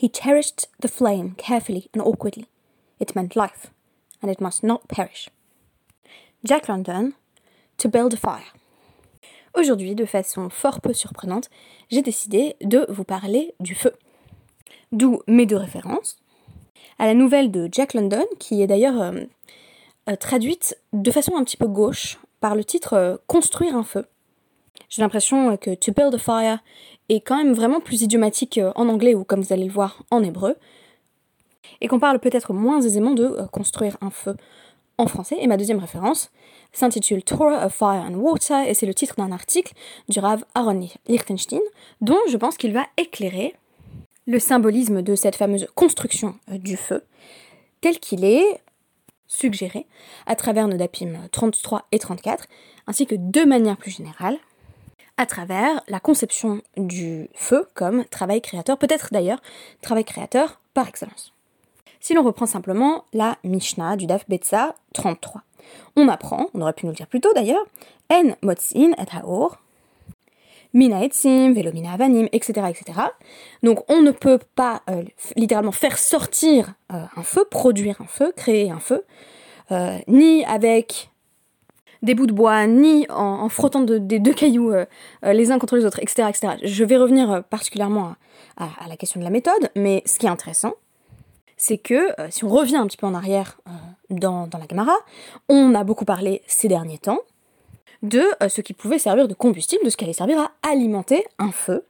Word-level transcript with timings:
He 0.00 0.08
cherished 0.08 0.68
the 0.80 0.88
flame 0.88 1.34
carefully 1.36 1.90
and 1.92 2.00
awkwardly. 2.00 2.46
It 2.98 3.14
meant 3.14 3.36
life, 3.36 3.66
and 4.22 4.30
it 4.30 4.40
must 4.40 4.62
not 4.62 4.88
perish. 4.88 5.28
Jack 6.42 6.68
London, 6.68 7.12
To 7.76 7.88
Build 7.90 8.14
a 8.14 8.16
Fire. 8.16 8.54
Aujourd'hui, 9.54 9.94
de 9.94 10.06
façon 10.06 10.48
fort 10.48 10.80
peu 10.80 10.94
surprenante, 10.94 11.50
j'ai 11.90 12.00
décidé 12.00 12.56
de 12.62 12.86
vous 12.88 13.04
parler 13.04 13.54
du 13.60 13.74
feu. 13.74 13.92
D'où 14.90 15.20
mes 15.26 15.44
deux 15.44 15.58
références. 15.58 16.16
À 16.98 17.04
la 17.04 17.12
nouvelle 17.12 17.50
de 17.50 17.68
Jack 17.70 17.92
London, 17.92 18.24
qui 18.38 18.62
est 18.62 18.66
d'ailleurs 18.66 18.98
euh, 19.02 19.20
euh, 20.08 20.16
traduite 20.16 20.78
de 20.94 21.10
façon 21.10 21.36
un 21.36 21.44
petit 21.44 21.58
peu 21.58 21.66
gauche 21.66 22.18
par 22.40 22.54
le 22.54 22.64
titre 22.64 22.94
euh, 22.94 23.16
Construire 23.26 23.76
un 23.76 23.84
feu. 23.84 24.06
J'ai 24.88 25.02
l'impression 25.02 25.56
que 25.56 25.74
To 25.74 25.92
Build 25.92 26.14
a 26.14 26.18
Fire 26.18 26.58
est 27.08 27.20
quand 27.20 27.36
même 27.36 27.52
vraiment 27.52 27.80
plus 27.80 28.02
idiomatique 28.02 28.60
en 28.74 28.88
anglais 28.88 29.14
ou 29.14 29.24
comme 29.24 29.40
vous 29.40 29.52
allez 29.52 29.64
le 29.64 29.72
voir 29.72 30.02
en 30.10 30.22
hébreu. 30.22 30.56
Et 31.80 31.88
qu'on 31.88 32.00
parle 32.00 32.18
peut-être 32.18 32.52
moins 32.52 32.80
aisément 32.80 33.12
de 33.12 33.36
construire 33.52 33.96
un 34.00 34.10
feu 34.10 34.36
en 34.98 35.06
français. 35.06 35.36
Et 35.40 35.46
ma 35.46 35.56
deuxième 35.56 35.78
référence 35.78 36.30
s'intitule 36.72 37.22
Torah 37.22 37.66
of 37.66 37.74
Fire 37.74 38.04
and 38.08 38.14
Water 38.14 38.66
et 38.66 38.74
c'est 38.74 38.86
le 38.86 38.94
titre 38.94 39.14
d'un 39.16 39.32
article 39.32 39.72
du 40.08 40.18
Rav 40.20 40.44
Aaron 40.54 40.88
Lichtenstein 41.08 41.60
dont 42.00 42.18
je 42.28 42.36
pense 42.36 42.56
qu'il 42.56 42.72
va 42.72 42.86
éclairer 42.96 43.54
le 44.26 44.38
symbolisme 44.38 45.02
de 45.02 45.14
cette 45.16 45.36
fameuse 45.36 45.66
construction 45.74 46.36
euh, 46.50 46.58
du 46.58 46.76
feu, 46.76 47.02
tel 47.80 47.98
qu'il 47.98 48.24
est 48.24 48.60
suggéré 49.26 49.86
à 50.26 50.36
travers 50.36 50.68
nos 50.68 50.76
dapim 50.76 51.14
33 51.32 51.86
et 51.90 51.98
34, 51.98 52.46
ainsi 52.86 53.06
que 53.06 53.16
de 53.18 53.44
manière 53.44 53.76
plus 53.76 53.90
générale, 53.90 54.38
à 55.20 55.26
travers 55.26 55.82
la 55.86 56.00
conception 56.00 56.62
du 56.78 57.28
feu 57.34 57.68
comme 57.74 58.06
travail 58.06 58.40
créateur, 58.40 58.78
peut-être 58.78 59.10
d'ailleurs 59.12 59.42
travail 59.82 60.02
créateur 60.02 60.62
par 60.72 60.88
excellence. 60.88 61.34
Si 62.00 62.14
l'on 62.14 62.22
reprend 62.22 62.46
simplement 62.46 63.04
la 63.12 63.36
Mishnah 63.44 63.96
du 63.96 64.06
Daf 64.06 64.26
Betsa 64.30 64.74
33, 64.94 65.42
on 65.96 66.08
apprend, 66.08 66.46
on 66.54 66.62
aurait 66.62 66.72
pu 66.72 66.86
nous 66.86 66.92
le 66.92 66.96
dire 66.96 67.06
plus 67.06 67.20
tôt 67.20 67.34
d'ailleurs, 67.34 67.62
En 68.10 68.34
Motzin 68.40 68.92
et 68.92 69.16
Haor, 69.16 69.58
mina 70.72 71.04
etzim, 71.04 71.52
velomina 71.52 71.92
avanim, 71.92 72.30
etc., 72.32 72.68
etc. 72.70 73.00
Donc 73.62 73.84
on 73.90 74.00
ne 74.00 74.12
peut 74.12 74.40
pas 74.54 74.80
euh, 74.88 75.02
littéralement 75.36 75.70
faire 75.70 75.98
sortir 75.98 76.72
euh, 76.94 77.04
un 77.14 77.22
feu, 77.24 77.44
produire 77.50 78.00
un 78.00 78.06
feu, 78.06 78.32
créer 78.34 78.70
un 78.70 78.80
feu, 78.80 79.04
euh, 79.70 79.98
ni 80.08 80.46
avec 80.46 81.09
des 82.02 82.14
bouts 82.14 82.26
de 82.26 82.32
bois, 82.32 82.66
ni 82.66 83.06
en, 83.10 83.48
frottant 83.48 83.80
des 83.80 84.18
deux 84.18 84.32
cailloux 84.32 84.72
les 85.22 85.50
uns 85.52 85.58
contre 85.58 85.76
les 85.76 85.84
autres, 85.84 85.98
etc., 86.00 86.28
etc. 86.28 86.54
Je 86.62 86.84
vais 86.84 86.96
revenir 86.96 87.44
particulièrement 87.50 88.14
à, 88.56 88.88
la 88.88 88.96
question 88.96 89.20
de 89.20 89.24
la 89.24 89.30
méthode, 89.30 89.70
mais 89.76 90.02
ce 90.06 90.18
qui 90.18 90.26
est 90.26 90.30
intéressant, 90.30 90.74
c'est 91.56 91.78
que 91.78 92.08
si 92.30 92.44
on 92.44 92.48
revient 92.48 92.76
un 92.76 92.86
petit 92.86 92.96
peu 92.96 93.06
en 93.06 93.14
arrière 93.14 93.60
dans, 94.08 94.48
la 94.52 94.66
Gemara, 94.68 94.96
on 95.48 95.74
a 95.74 95.84
beaucoup 95.84 96.04
parlé 96.04 96.42
ces 96.46 96.68
derniers 96.68 96.98
temps 96.98 97.20
de 98.02 98.22
euh, 98.42 98.48
ce 98.48 98.60
qui 98.60 98.72
pouvait 98.72 98.98
servir 98.98 99.28
de 99.28 99.34
combustible, 99.34 99.84
de 99.84 99.90
ce 99.90 99.96
qui 99.96 100.04
allait 100.04 100.12
servir 100.12 100.38
à 100.38 100.50
alimenter 100.70 101.24
un 101.38 101.52
feu. 101.52 101.84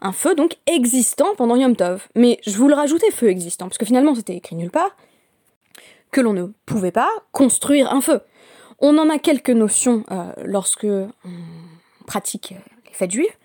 Un 0.00 0.12
feu 0.12 0.34
donc 0.34 0.56
existant 0.66 1.34
pendant 1.36 1.56
Yom 1.56 1.74
Tov. 1.74 2.08
Mais 2.14 2.38
je 2.46 2.56
vous 2.56 2.68
le 2.68 2.74
rajoutais, 2.74 3.10
feu 3.10 3.28
existant, 3.28 3.66
parce 3.66 3.78
que 3.78 3.86
finalement 3.86 4.14
c'était 4.14 4.36
écrit 4.36 4.56
nulle 4.56 4.70
part, 4.70 4.96
que 6.12 6.20
l'on 6.20 6.32
ne 6.32 6.46
pouvait 6.66 6.92
pas 6.92 7.10
construire 7.32 7.92
un 7.92 8.00
feu. 8.00 8.20
On 8.78 8.98
en 8.98 9.08
a 9.08 9.18
quelques 9.18 9.50
notions 9.50 10.04
euh, 10.10 10.32
lorsque 10.44 10.84
on 10.84 12.04
pratique 12.06 12.52
euh, 12.52 12.70
les 12.86 12.92
fêtes 12.92 13.10
juives. 13.10 13.36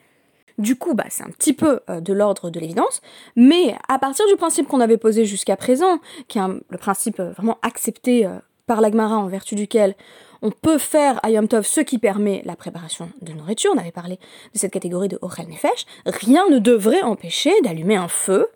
Du 0.57 0.75
coup, 0.75 0.93
bah, 0.93 1.05
c'est 1.09 1.23
un 1.23 1.29
petit 1.29 1.53
peu 1.53 1.79
de 1.87 2.13
l'ordre 2.13 2.51
de 2.51 2.59
l'évidence, 2.59 3.01
mais 3.35 3.73
à 3.87 3.97
partir 3.97 4.27
du 4.27 4.35
principe 4.35 4.67
qu'on 4.67 4.81
avait 4.81 4.97
posé 4.97 5.25
jusqu'à 5.25 5.55
présent, 5.55 5.99
qui 6.27 6.37
est 6.37 6.41
le 6.69 6.77
principe 6.77 7.19
vraiment 7.19 7.57
accepté 7.63 8.29
par 8.67 8.79
l'Agmara 8.79 9.17
en 9.17 9.27
vertu 9.27 9.55
duquel 9.55 9.95
on 10.41 10.51
peut 10.51 10.77
faire 10.77 11.19
à 11.23 11.29
Yom 11.29 11.47
Tov 11.47 11.65
ce 11.65 11.81
qui 11.81 11.97
permet 11.97 12.41
la 12.45 12.55
préparation 12.55 13.11
de 13.21 13.33
nourriture. 13.33 13.71
On 13.75 13.77
avait 13.77 13.91
parlé 13.91 14.17
de 14.53 14.59
cette 14.59 14.71
catégorie 14.71 15.07
de 15.07 15.19
Ochel 15.21 15.47
Nefesh. 15.47 15.85
Rien 16.05 16.47
ne 16.49 16.59
devrait 16.59 17.01
empêcher 17.01 17.51
d'allumer 17.63 17.95
un 17.95 18.07
feu, 18.07 18.47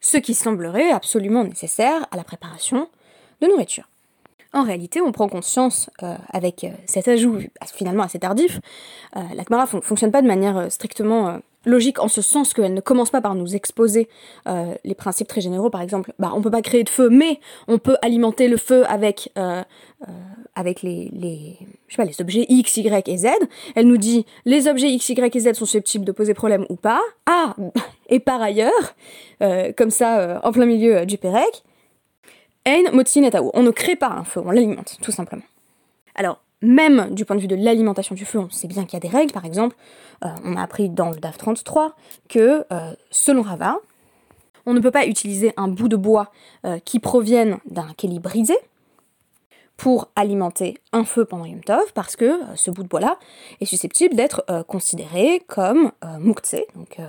ce 0.00 0.16
qui 0.16 0.34
semblerait 0.34 0.90
absolument 0.90 1.44
nécessaire 1.44 2.06
à 2.10 2.16
la 2.16 2.24
préparation 2.24 2.88
de 3.40 3.46
nourriture. 3.46 3.88
En 4.54 4.64
réalité, 4.64 5.00
on 5.00 5.12
prend 5.12 5.28
conscience, 5.28 5.88
euh, 6.02 6.14
avec 6.30 6.64
euh, 6.64 6.68
cet 6.84 7.08
ajout 7.08 7.38
finalement 7.74 8.02
assez 8.02 8.18
tardif, 8.18 8.60
euh, 9.16 9.20
la 9.34 9.44
Khmara 9.44 9.66
ne 9.72 9.80
fonctionne 9.80 10.10
pas 10.10 10.20
de 10.20 10.26
manière 10.26 10.70
strictement 10.70 11.38
logique 11.64 12.00
en 12.00 12.08
ce 12.08 12.20
sens 12.20 12.52
qu'elle 12.52 12.74
ne 12.74 12.80
commence 12.80 13.10
pas 13.10 13.22
par 13.22 13.34
nous 13.36 13.54
exposer 13.54 14.08
les 14.84 14.94
principes 14.96 15.28
très 15.28 15.40
généraux. 15.40 15.70
Par 15.70 15.80
exemple, 15.80 16.12
bah, 16.18 16.32
on 16.34 16.42
peut 16.42 16.50
pas 16.50 16.60
créer 16.60 16.82
de 16.82 16.88
feu, 16.88 17.08
mais 17.08 17.38
on 17.68 17.78
peut 17.78 17.96
alimenter 18.02 18.48
le 18.48 18.56
feu 18.56 18.84
avec, 18.88 19.32
avec 20.56 20.82
les, 20.82 21.08
les, 21.12 21.56
je 21.86 21.94
sais 21.94 22.02
pas, 22.02 22.04
les 22.04 22.20
objets 22.20 22.46
X, 22.48 22.78
Y 22.78 23.08
et 23.08 23.16
Z. 23.16 23.28
Elle 23.76 23.86
nous 23.86 23.96
dit 23.96 24.26
les 24.44 24.66
objets 24.66 24.90
X, 24.90 25.10
Y 25.10 25.36
et 25.36 25.38
Z 25.38 25.52
sont 25.52 25.64
susceptibles 25.64 26.04
de 26.04 26.10
poser 26.10 26.34
problème 26.34 26.66
ou 26.68 26.74
pas. 26.74 27.00
Ah, 27.26 27.54
et 28.08 28.18
par 28.18 28.42
ailleurs, 28.42 28.96
comme 29.76 29.90
ça, 29.90 30.40
en 30.42 30.50
plein 30.50 30.66
milieu 30.66 31.06
du 31.06 31.16
Pérec, 31.16 31.62
On 32.66 33.62
ne 33.62 33.70
crée 33.70 33.96
pas 33.96 34.08
un 34.08 34.24
feu, 34.24 34.40
on 34.44 34.50
l'alimente, 34.50 34.98
tout 35.02 35.12
simplement. 35.12 35.42
Alors, 36.14 36.40
même 36.62 37.12
du 37.12 37.24
point 37.24 37.36
de 37.36 37.40
vue 37.40 37.48
de 37.48 37.56
l'alimentation 37.56 38.14
du 38.14 38.24
feu, 38.24 38.38
on 38.38 38.50
sait 38.50 38.68
bien 38.68 38.84
qu'il 38.84 38.94
y 38.94 38.96
a 38.96 39.00
des 39.00 39.08
règles. 39.08 39.32
Par 39.32 39.44
exemple, 39.44 39.76
euh, 40.24 40.28
on 40.44 40.56
a 40.56 40.62
appris 40.62 40.88
dans 40.88 41.10
le 41.10 41.16
DAF 41.16 41.36
33 41.36 41.96
que, 42.28 42.64
euh, 42.72 42.94
selon 43.10 43.42
Rava, 43.42 43.78
on 44.64 44.74
ne 44.74 44.80
peut 44.80 44.92
pas 44.92 45.06
utiliser 45.06 45.52
un 45.56 45.66
bout 45.66 45.88
de 45.88 45.96
bois 45.96 46.30
euh, 46.64 46.78
qui 46.78 47.00
provienne 47.00 47.58
d'un 47.68 47.88
keli 47.96 48.20
brisé 48.20 48.56
pour 49.76 50.08
alimenter 50.14 50.78
un 50.92 51.04
feu 51.04 51.24
pendant 51.24 51.44
Yom 51.44 51.64
Tov, 51.64 51.92
parce 51.94 52.14
que 52.14 52.38
ce 52.54 52.70
bout 52.70 52.84
de 52.84 52.88
bois-là 52.88 53.18
est 53.60 53.64
susceptible 53.64 54.14
d'être 54.14 54.44
considéré 54.68 55.42
comme 55.48 55.90
muktzeh. 56.20 56.66
Donc, 56.76 57.00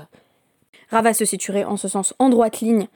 Rava 0.90 1.14
se 1.14 1.26
situerait 1.26 1.66
en 1.66 1.78
ce 1.78 1.88
sens 1.88 2.16
en 2.18 2.30
droite 2.30 2.62
ligne 2.62 2.88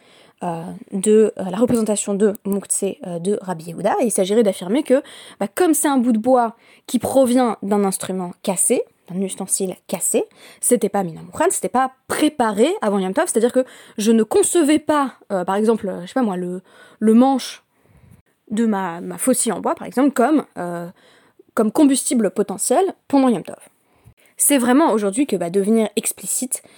de 0.41 1.33
euh, 1.37 1.49
la 1.49 1.57
représentation 1.57 2.13
de 2.13 2.35
Mouktsé 2.45 2.99
euh, 3.07 3.19
de 3.19 3.39
Rabbi 3.41 3.73
il 4.03 4.11
s'agirait 4.11 4.43
d'affirmer 4.43 4.83
que, 4.83 5.01
bah, 5.39 5.47
comme 5.47 5.73
c'est 5.73 5.87
un 5.87 5.97
bout 5.97 6.11
de 6.11 6.19
bois 6.19 6.55
qui 6.85 6.99
provient 6.99 7.57
d'un 7.63 7.83
instrument 7.83 8.33
cassé, 8.43 8.83
d'un 9.09 9.19
ustensile 9.21 9.75
cassé, 9.87 10.25
c'était 10.61 10.89
pas 10.89 11.03
Minamouchan, 11.03 11.45
c'était 11.49 11.69
pas 11.69 11.91
préparé 12.07 12.67
avant 12.81 12.99
Yom 12.99 13.13
Tov, 13.13 13.25
c'est-à-dire 13.27 13.53
que 13.53 13.65
je 13.97 14.11
ne 14.11 14.23
concevais 14.23 14.79
pas, 14.79 15.13
par 15.29 15.55
exemple, 15.55 15.91
je 16.01 16.07
sais 16.07 16.13
pas 16.13 16.23
moi, 16.23 16.35
le, 16.35 16.61
manche 16.99 17.63
de 18.51 18.65
ma, 18.65 18.99
ma 19.01 19.17
faucille 19.17 19.53
en 19.53 19.61
bois, 19.61 19.75
par 19.75 19.87
exemple, 19.87 20.11
comme, 20.11 20.43
combustible 21.71 22.31
potentiel 22.31 22.83
pendant 23.07 23.29
Yom 23.29 23.43
Tov. 23.43 23.55
C'est 24.37 24.59
vraiment 24.59 24.91
aujourd'hui 24.91 25.25
que 25.25 25.35
va 25.35 25.49
devenir 25.49 25.89
explicite 25.95 26.61
euh, 26.63 26.69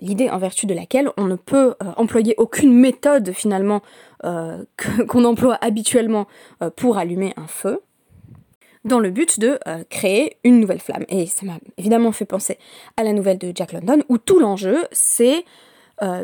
l'idée 0.00 0.28
en 0.28 0.38
vertu 0.38 0.66
de 0.66 0.74
laquelle 0.74 1.10
on 1.16 1.24
ne 1.24 1.36
peut 1.36 1.74
euh, 1.82 1.92
employer 1.96 2.34
aucune 2.36 2.74
méthode 2.74 3.32
finalement 3.32 3.82
euh, 4.24 4.64
qu'on 5.08 5.24
emploie 5.24 5.58
habituellement 5.60 6.26
pour 6.76 6.98
allumer 6.98 7.32
un 7.36 7.46
feu 7.46 7.80
dans 8.84 8.98
le 8.98 9.10
but 9.10 9.38
de 9.38 9.60
créer 9.90 10.38
une 10.42 10.58
nouvelle 10.58 10.80
flamme. 10.80 11.04
Et 11.08 11.26
ça 11.26 11.46
m'a 11.46 11.58
évidemment 11.78 12.10
fait 12.10 12.24
penser 12.24 12.58
à 12.96 13.04
la 13.04 13.12
nouvelle 13.12 13.38
de 13.38 13.52
Jack 13.54 13.72
London 13.72 14.02
où 14.08 14.18
tout 14.18 14.40
l'enjeu 14.40 14.76
c'est 14.90 15.44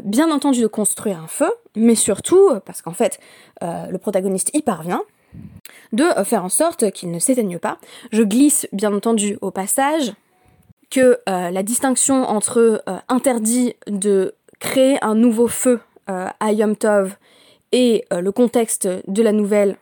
bien 0.03 0.33
entendu 0.33 0.61
de 0.61 0.67
construire 0.67 1.23
un 1.23 1.29
feu, 1.29 1.49
mais 1.77 1.95
surtout, 1.95 2.51
parce 2.67 2.83
qu'en 2.83 2.93
fait 2.93 3.21
le 3.63 3.97
protagoniste 3.99 4.51
y 4.55 4.63
parvient, 4.63 5.03
de 5.93 6.05
faire 6.25 6.45
en 6.45 6.49
sorte 6.49 6.91
qu'il 6.91 7.13
ne 7.13 7.21
s'éteigne 7.21 7.61
pas. 7.61 7.79
Je 8.11 8.25
glisse 8.25 8.67
bien 8.73 8.93
entendu 8.93 9.39
au 9.41 9.53
passage 9.53 10.15
que 10.91 11.19
euh, 11.29 11.51
la 11.51 11.63
distinction 11.63 12.25
entre 12.25 12.83
euh, 12.89 12.99
interdit 13.09 13.75
de 13.87 14.35
créer 14.59 15.03
un 15.05 15.15
nouveau 15.15 15.49
feu 15.49 15.81
euh, 16.09 16.29
à 16.41 16.53
Yom 16.53 16.77
Tov 16.77 17.17
et 17.73 18.07
le 18.11 18.33
contexte 18.33 18.89
de 19.07 19.23
la 19.23 19.33
nouvelle 19.33 19.77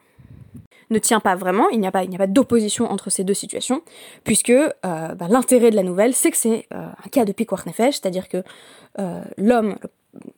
ne 0.90 0.98
tient 0.98 1.20
pas 1.20 1.36
vraiment, 1.36 1.68
il 1.68 1.78
n'y 1.78 1.86
a 1.86 1.92
pas, 1.92 2.04
d'opposition 2.26 2.90
entre 2.90 3.10
ces 3.10 3.22
deux 3.22 3.32
situations, 3.32 3.82
puisque 4.24 4.52
bah, 4.82 5.28
l'intérêt 5.28 5.70
de 5.70 5.76
la 5.76 5.84
nouvelle, 5.84 6.12
c'est 6.12 6.32
que 6.32 6.36
c'est 6.36 6.66
un 6.72 7.08
cas 7.12 7.24
de 7.24 7.30
Pikwar 7.30 7.62
Nefesh, 7.64 8.00
c'est-à-dire 8.00 8.28
que 8.28 8.42
l'homme, 9.38 9.76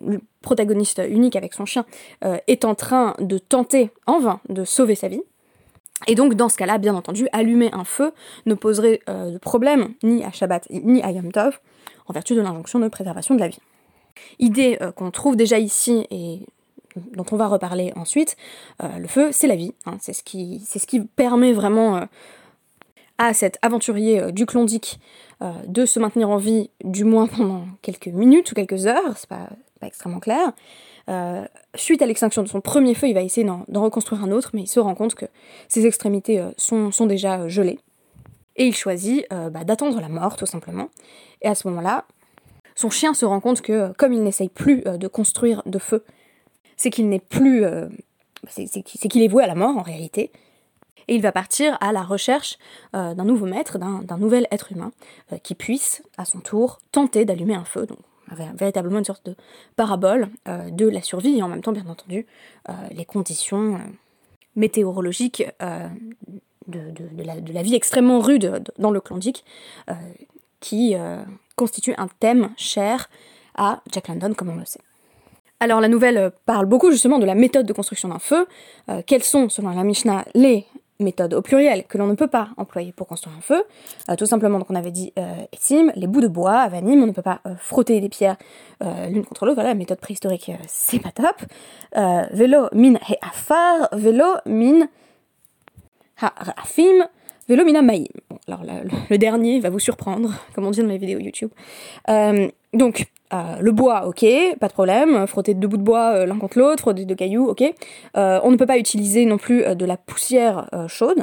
le 0.07 0.21
protagoniste 0.43 1.01
unique 1.09 1.37
avec 1.37 1.55
son 1.55 1.65
chien, 1.65 1.87
est 2.47 2.67
en 2.67 2.75
train 2.75 3.15
de 3.19 3.39
tenter 3.39 3.91
en 4.07 4.21
vain 4.21 4.41
de 4.51 4.65
sauver 4.65 4.95
sa 4.95 5.09
vie, 5.09 5.23
et 6.07 6.15
donc, 6.15 6.35
dans 6.35 6.49
ce 6.49 6.57
cas-là, 6.57 6.79
bien 6.79 6.95
entendu, 6.95 7.29
allumer 7.33 7.71
un 7.73 7.85
feu 7.85 8.13
ne 8.47 8.55
poserait 8.55 9.01
euh, 9.09 9.33
de 9.33 9.39
problème 9.39 9.95
ni 10.03 10.25
à 10.25 10.31
Shabbat 10.31 10.69
ni 10.71 11.03
à 11.03 11.11
Yom 11.11 11.33
Tov, 11.33 11.61
en 12.07 12.13
vertu 12.13 12.35
de 12.35 12.41
l'injonction 12.41 12.79
de 12.79 12.89
préservation 12.89 13.35
de 13.35 13.41
la 13.41 13.49
vie. 13.49 13.59
Idée 14.39 14.79
euh, 14.81 14.93
qu'on 14.93 15.11
trouve 15.11 15.37
déjà 15.37 15.59
ici 15.59 16.07
et 16.11 16.41
dont 16.97 17.27
on 17.31 17.37
va 17.37 17.47
reparler 17.47 17.93
ensuite, 17.97 18.37
euh, 18.83 18.99
le 18.99 19.09
feu, 19.09 19.31
c'est 19.33 19.47
la 19.47 19.57
vie. 19.57 19.75
Hein. 19.87 19.99
c'est 20.01 20.13
ce, 20.13 20.23
qui, 20.23 21.01
permet 21.17 21.53
vraiment 21.53 22.07
à 23.19 23.35
cet 23.35 23.59
aventurier 23.63 24.33
du 24.33 24.47
Klondike 24.47 25.01
de 25.67 25.87
se 25.87 26.01
maintenir 26.01 26.31
en 26.31 26.37
vie, 26.37 26.71
du 26.83 27.05
moins 27.05 27.27
pendant 27.27 27.67
quelques 27.83 28.09
minutes 28.09 28.51
ou 28.53 28.55
quelques 28.55 28.87
heures. 28.87 29.17
C'est 29.17 29.29
pas 29.29 29.49
extrêmement 29.83 30.21
clair. 30.21 30.53
Suite 31.75 32.03
à 32.03 32.07
l'extinction 32.07 32.43
de 32.43 32.49
son 32.49 32.61
premier 32.61 32.95
feu, 32.95 33.09
il 33.09 33.15
va 33.15 33.23
essayer 33.23 33.47
d'en 33.47 33.83
reconstruire 33.83 34.23
un 34.23 34.31
autre, 34.31 34.51
mais 34.53 34.63
il 34.63 34.67
se 34.67 34.81
rend 34.81 34.95
compte 34.95 35.15
que 35.15 35.27
ses 35.69 35.87
extrémités 35.87 36.45
sont, 36.57 36.93
sont, 36.93 37.07
déjà 37.07 37.49
gelées. 37.49 37.79
Et 38.57 38.67
il 38.67 38.75
choisit 38.75 39.27
bah, 39.31 39.65
d'attendre 39.65 40.01
la 40.01 40.09
mort, 40.09 40.37
tout 40.37 40.47
simplement. 40.47 40.89
Et 41.43 41.49
à 41.49 41.55
ce 41.55 41.69
moment-là, 41.69 42.05
son 42.75 42.91
chien 42.91 43.15
se 43.15 43.25
rend 43.25 43.41
compte 43.41 43.63
que, 43.63 43.93
comme 43.95 44.13
il 44.13 44.23
n'essaye 44.23 44.49
plus 44.49 44.83
de 44.83 45.09
construire 45.09 45.63
de 45.67 45.79
feu, 45.79 46.05
c'est 46.77 46.91
qu'il 46.91 47.09
n'est 47.09 47.21
plus. 47.21 47.65
c'est 48.49 48.83
qu'il 48.83 49.23
est 49.23 49.29
voué 49.29 49.45
à 49.45 49.47
la 49.47 49.55
mort 49.55 49.77
en 49.77 49.83
réalité, 49.83 50.31
et 51.09 51.15
il 51.15 51.23
va 51.23 51.33
partir 51.33 51.77
à 51.81 51.91
la 51.91 52.03
recherche 52.03 52.59
euh, 52.95 53.15
d'un 53.15 53.25
nouveau 53.25 53.47
maître, 53.47 53.79
d'un 53.79 54.19
nouvel 54.19 54.47
être 54.53 54.73
humain, 54.73 54.93
euh, 55.33 55.39
qui 55.39 55.55
puisse, 55.55 56.03
à 56.19 56.25
son 56.25 56.41
tour, 56.41 56.79
tenter 56.93 57.25
d'allumer 57.25 57.55
un 57.55 57.65
feu. 57.65 57.87
Véritablement 58.55 58.99
une 58.99 59.05
sorte 59.05 59.25
de 59.27 59.35
parabole 59.77 60.29
euh, 60.47 60.71
de 60.71 60.89
la 60.89 61.03
survie 61.03 61.39
et 61.39 61.43
en 61.43 61.49
même 61.49 61.63
temps, 61.63 61.73
bien 61.73 61.87
entendu, 61.87 62.27
les 62.91 63.05
conditions 63.05 63.81
météorologiques 64.57 65.45
de, 66.67 66.83
la, 67.53 67.63
vie 67.63 67.75
extrêmement 67.75 68.21
rude 68.21 68.63
dans 68.79 68.91
le 68.91 69.01
Klondike, 69.01 69.45
qui 70.61 70.95
constitue 71.57 71.95
un 71.97 72.09
thème 72.21 72.51
cher 72.59 73.09
à 73.55 73.81
Jack 73.91 74.09
London, 74.09 74.35
comme 74.35 74.51
on 74.51 74.57
le 74.57 74.67
sait. 74.67 74.81
Alors 75.61 75.81
la 75.81 75.89
nouvelle 75.89 76.31
parle 76.45 76.67
beaucoup 76.67 76.91
justement 76.91 77.19
de 77.19 77.25
la 77.25 77.35
méthode 77.35 77.65
de 77.65 77.73
construction 77.73 78.11
d'un 78.11 78.19
feu. 78.19 78.47
quels 79.07 79.25
sont, 79.25 79.49
selon 79.49 79.71
la 79.71 79.85
Mishnah, 79.85 80.27
les 80.35 80.67
méthode 81.01 81.35
au 81.35 81.43
pluriel 81.43 81.85
que 81.85 81.99
l'on 81.99 82.07
ne 82.07 82.15
peut 82.15 82.27
pas 82.27 82.49
employer 82.57 82.93
pour 82.93 83.07
construire 83.07 83.37
un 83.37 83.41
feu. 83.41 83.63
Euh, 84.11 84.17
tout 84.17 84.27
simplement, 84.27 84.59
donc 84.59 84.71
on 84.71 84.75
avait 84.75 84.91
dit 84.91 85.13
euh, 85.19 85.35
etim, 85.53 85.93
les 85.95 86.07
bouts 86.07 86.21
de 86.21 86.29
bois, 86.29 86.59
avanim, 86.59 87.03
on 87.03 87.07
ne 87.07 87.13
peut 87.13 87.23
pas 87.23 87.41
euh, 87.47 87.55
frotter 87.57 88.01
des 88.01 88.09
pierres 88.09 88.37
l'une 88.81 89.25
contre 89.25 89.45
l'autre. 89.45 89.57
Voilà, 89.57 89.75
méthode 89.75 89.99
préhistorique, 89.99 90.53
c'est 90.67 91.01
pas 91.01 91.11
top. 91.11 91.37
vélo 92.33 92.69
min 92.73 92.95
he 92.95 93.17
afar, 93.21 93.89
vélo 93.93 94.37
min 94.47 94.87
ha 96.21 96.33
rafim, 96.37 97.09
vélo 97.49 97.65
min 97.65 97.83
maïm. 97.83 98.07
Bon, 98.31 98.39
alors 98.47 98.63
le, 99.11 99.19
dernier 99.19 99.59
va 99.61 99.71
vous 99.71 99.81
surprendre, 99.81 100.33
comme 100.55 100.65
on 100.65 100.71
dit 100.71 100.81
dans 100.81 100.87
mes 100.87 100.99
vidéos 100.99 101.19
YouTube. 101.19 101.51
Donc, 102.75 103.07
euh, 103.33 103.57
le 103.61 103.73
bois, 103.73 104.07
ok, 104.07 104.25
pas 104.59 104.69
de 104.69 104.73
problème. 104.73 105.27
Frotter 105.27 105.55
deux 105.55 105.69
bouts 105.69 105.77
de 105.77 105.83
bois 105.83 106.13
euh, 106.15 106.27
l'un 106.27 106.39
contre 106.39 106.59
l'autre, 106.59 106.81
frotter 106.81 107.05
deux 107.05 107.15
cailloux, 107.15 107.49
ok. 107.49 107.63
Euh, 108.17 108.41
on 108.43 108.51
ne 108.51 108.57
peut 108.57 108.67
pas 108.67 108.79
utiliser 108.79 109.27
non 109.27 109.39
plus 109.39 109.65
de 109.75 109.85
la 109.85 109.97
poussière 109.97 110.69
chaude, 110.89 111.23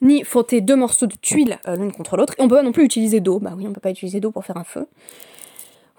ni 0.00 0.24
frotter 0.24 0.60
deux 0.60 0.76
morceaux 0.76 1.06
de 1.06 1.14
tuiles 1.20 1.58
l'une 1.66 1.92
contre 1.92 2.16
l'autre. 2.16 2.34
Et 2.38 2.42
on 2.42 2.48
peut 2.48 2.56
pas 2.56 2.62
non 2.62 2.72
plus 2.72 2.84
utiliser 2.84 3.20
d'eau. 3.20 3.38
Bah 3.38 3.54
oui, 3.56 3.66
on 3.68 3.72
peut 3.72 3.80
pas 3.80 3.90
utiliser 3.90 4.20
d'eau 4.20 4.30
pour 4.30 4.44
faire 4.44 4.56
un 4.56 4.64
feu. 4.64 4.86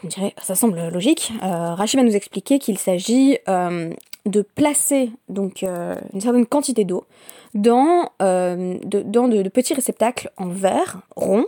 Vous 0.01 0.07
me 0.07 0.11
direz, 0.11 0.33
ça 0.41 0.55
semble 0.55 0.89
logique. 0.89 1.31
Rachid 1.41 1.99
va 1.99 2.05
nous 2.05 2.15
expliquer 2.15 2.59
qu'il 2.59 2.77
s'agit 2.77 3.37
de 3.47 4.41
placer 4.41 5.11
donc 5.29 5.63
une 5.63 6.21
certaine 6.21 6.45
quantité 6.45 6.83
d'eau 6.83 7.05
dans, 7.53 8.09
de, 8.19 9.01
dans 9.03 9.27
de 9.27 9.49
petits 9.49 9.73
réceptacles 9.73 10.29
en 10.37 10.49
verre 10.49 11.01
rond 11.15 11.45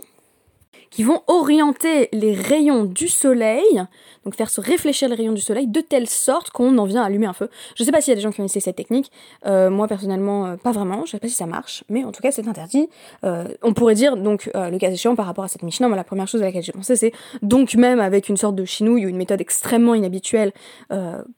qui 0.90 1.02
vont 1.02 1.22
orienter 1.26 2.08
les 2.12 2.34
rayons 2.34 2.84
du 2.84 3.08
soleil, 3.08 3.82
donc 4.24 4.34
faire 4.34 4.50
se 4.50 4.60
réfléchir 4.60 5.08
les 5.08 5.14
rayons 5.14 5.32
du 5.32 5.40
soleil 5.40 5.66
de 5.66 5.80
telle 5.80 6.08
sorte 6.08 6.50
qu'on 6.50 6.76
en 6.78 6.84
vient 6.84 7.02
à 7.02 7.06
allumer 7.06 7.26
un 7.26 7.32
feu. 7.32 7.50
Je 7.76 7.84
sais 7.84 7.92
pas 7.92 8.00
s'il 8.00 8.10
y 8.10 8.12
a 8.12 8.16
des 8.16 8.20
gens 8.20 8.32
qui 8.32 8.40
ont 8.40 8.44
essayé 8.44 8.60
cette 8.60 8.76
technique, 8.76 9.10
euh, 9.46 9.70
moi 9.70 9.88
personnellement 9.88 10.46
euh, 10.46 10.56
pas 10.56 10.72
vraiment, 10.72 11.04
je 11.04 11.12
sais 11.12 11.18
pas 11.18 11.28
si 11.28 11.34
ça 11.34 11.46
marche, 11.46 11.84
mais 11.88 12.04
en 12.04 12.12
tout 12.12 12.22
cas 12.22 12.30
c'est 12.30 12.46
interdit. 12.48 12.88
Euh, 13.24 13.48
on 13.62 13.74
pourrait 13.74 13.94
dire 13.94 14.16
donc 14.16 14.50
le 14.54 14.78
cas 14.78 14.90
échéant 14.90 15.16
par 15.16 15.26
rapport 15.26 15.44
à 15.44 15.48
cette 15.48 15.62
Mishnah, 15.62 15.88
la 15.88 16.04
première 16.04 16.28
chose 16.28 16.42
à 16.42 16.46
laquelle 16.46 16.62
j'ai 16.62 16.72
pensé 16.72 16.96
c'est 16.96 17.12
donc 17.42 17.74
même 17.74 18.00
avec 18.00 18.28
une 18.28 18.36
sorte 18.36 18.54
de 18.54 18.64
chinouille 18.64 19.06
ou 19.06 19.08
une 19.08 19.16
méthode 19.16 19.40
extrêmement 19.40 19.94
inhabituelle 19.94 20.52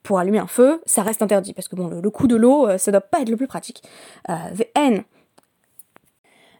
pour 0.03 0.19
allumer 0.19 0.39
un 0.39 0.47
feu, 0.47 0.81
ça 0.85 1.03
reste 1.03 1.21
interdit 1.21 1.53
parce 1.53 1.67
que 1.67 1.75
bon 1.75 1.87
le, 1.87 2.09
coup 2.09 2.27
de 2.27 2.35
l'eau 2.35 2.67
ça 2.77 2.91
doit 2.91 3.01
pas 3.01 3.21
être 3.21 3.29
le 3.29 3.37
plus 3.37 3.47
pratique. 3.47 3.83
VN 4.27 5.03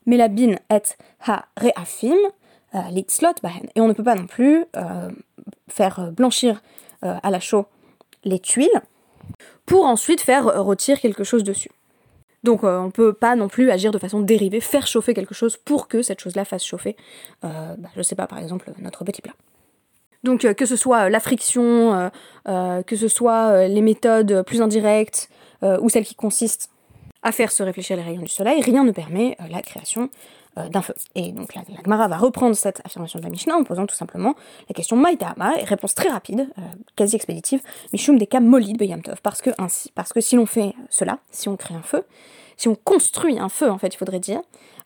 Melabin 0.05 0.55
et 0.69 0.81
ha 1.25 1.45
reafim 1.57 2.17
euh, 2.75 2.79
et 3.75 3.81
on 3.81 3.87
ne 3.87 3.93
peut 3.93 4.03
pas 4.03 4.15
non 4.15 4.27
plus 4.27 4.65
euh, 4.75 5.09
faire 5.67 6.11
blanchir 6.11 6.61
euh, 7.03 7.17
à 7.21 7.29
la 7.29 7.39
chaux 7.39 7.65
les 8.23 8.39
tuiles 8.39 8.81
pour 9.65 9.85
ensuite 9.85 10.21
faire 10.21 10.63
rôtir 10.63 10.99
quelque 10.99 11.23
chose 11.23 11.43
dessus. 11.43 11.71
Donc 12.43 12.63
on 12.63 12.85
ne 12.85 12.91
peut 12.91 13.13
pas 13.13 13.35
non 13.35 13.47
plus 13.47 13.69
agir 13.69 13.91
de 13.91 13.99
façon 13.99 14.19
dérivée, 14.21 14.61
faire 14.61 14.87
chauffer 14.87 15.13
quelque 15.13 15.35
chose 15.35 15.57
pour 15.57 15.87
que 15.87 16.01
cette 16.01 16.19
chose-là 16.19 16.43
fasse 16.43 16.65
chauffer, 16.65 16.95
bah, 17.43 17.77
je 17.95 18.01
sais 18.01 18.15
pas, 18.15 18.25
par 18.25 18.39
exemple, 18.39 18.71
notre 18.79 19.03
petit 19.03 19.21
plat. 19.21 19.33
Donc 20.23 20.51
que 20.55 20.65
ce 20.65 20.75
soit 20.75 21.09
la 21.11 21.19
friction, 21.19 22.11
que 22.45 22.95
ce 22.95 23.07
soit 23.07 23.67
les 23.67 23.81
méthodes 23.81 24.43
plus 24.43 24.59
indirectes, 24.59 25.29
ou 25.61 25.87
celles 25.89 26.05
qui 26.05 26.15
consistent 26.15 26.71
à 27.21 27.31
faire 27.31 27.51
se 27.51 27.61
réfléchir 27.61 27.95
les 27.95 28.03
rayons 28.03 28.23
du 28.23 28.27
soleil, 28.27 28.59
rien 28.61 28.83
ne 28.83 28.91
permet 28.91 29.37
la 29.51 29.61
création 29.61 30.09
d'un 30.69 30.81
feu. 30.81 30.93
Et 31.15 31.31
donc 31.31 31.53
la, 31.55 31.61
la, 31.69 31.81
Gemara 31.83 32.07
va 32.07 32.17
reprendre 32.17 32.55
cette 32.55 32.81
affirmation 32.85 33.19
de 33.19 33.23
la 33.23 33.29
Mishnah 33.29 33.55
en 33.55 33.63
posant 33.63 33.85
tout 33.85 33.95
simplement 33.95 34.35
la 34.69 34.73
question 34.73 34.95
Maïtama, 34.95 35.57
et 35.59 35.63
réponse 35.63 35.95
très 35.95 36.09
rapide, 36.09 36.47
euh, 36.57 36.61
quasi 36.95 37.15
expéditive, 37.15 37.61
Mishum 37.93 38.17
des 38.17 38.27
molid 38.39 38.77
beyamtov. 38.77 39.21
Parce 39.21 39.41
que, 39.41 39.49
ainsi, 39.57 39.91
parce 39.93 40.13
que 40.13 40.21
si 40.21 40.35
l'on 40.35 40.45
fait 40.45 40.73
cela, 40.89 41.19
si 41.31 41.49
on 41.49 41.57
crée 41.57 41.75
un 41.75 41.81
feu, 41.81 42.03
si 42.57 42.67
on 42.67 42.75
construit 42.75 43.39
un 43.39 43.49
feu 43.49 43.69
en 43.69 43.77
fait, 43.77 43.93
il 43.93 43.97
faudrait 43.97 44.19
dire, 44.19 44.41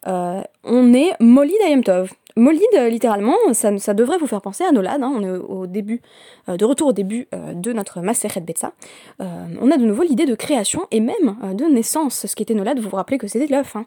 euh, 0.08 0.42
on 0.64 0.94
est 0.94 1.12
molid 1.20 1.56
ayamtov. 1.66 2.12
Molid, 2.38 2.68
littéralement, 2.90 3.36
ça, 3.54 3.78
ça, 3.78 3.94
devrait 3.94 4.18
vous 4.18 4.28
faire 4.28 4.42
penser 4.42 4.66
à 4.66 4.72
Nolad. 4.74 5.02
Hein, 5.02 5.14
on 5.16 5.24
est 5.24 5.30
au 5.30 5.68
début, 5.68 6.02
de 6.50 6.66
retour 6.66 6.90
au 6.90 6.92
début 6.92 7.30
de 7.32 7.72
notre 7.72 8.02
Maseret 8.02 8.42
Betsa. 8.42 8.74
on 9.20 9.72
a 9.72 9.78
de 9.78 9.86
nouveau 9.86 10.04
l'idée 10.04 10.26
de 10.26 10.36
création 10.36 10.86
et 10.92 11.00
même 11.00 11.38
de 11.54 11.64
naissance. 11.64 12.26
Ce 12.26 12.36
qui 12.36 12.44
était 12.44 12.54
Nolad, 12.54 12.78
vous 12.78 12.90
vous 12.90 12.98
rappelez 12.98 13.18
que 13.18 13.28
c'était 13.28 13.48
l'œuf. 13.48 13.78
Hein. 13.78 13.86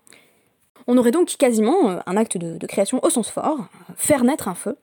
On 0.90 0.96
aurait 0.96 1.10
donc 1.10 1.28
quasiment 1.38 1.90
euh, 1.90 1.98
un 2.06 2.16
acte 2.16 2.38
de, 2.38 2.66
création 2.66 2.98
au 3.04 3.10
sens 3.10 3.30
fort, 3.30 3.58
faire 3.96 4.24
naître 4.24 4.48
un 4.48 4.54
feu. 4.54 4.76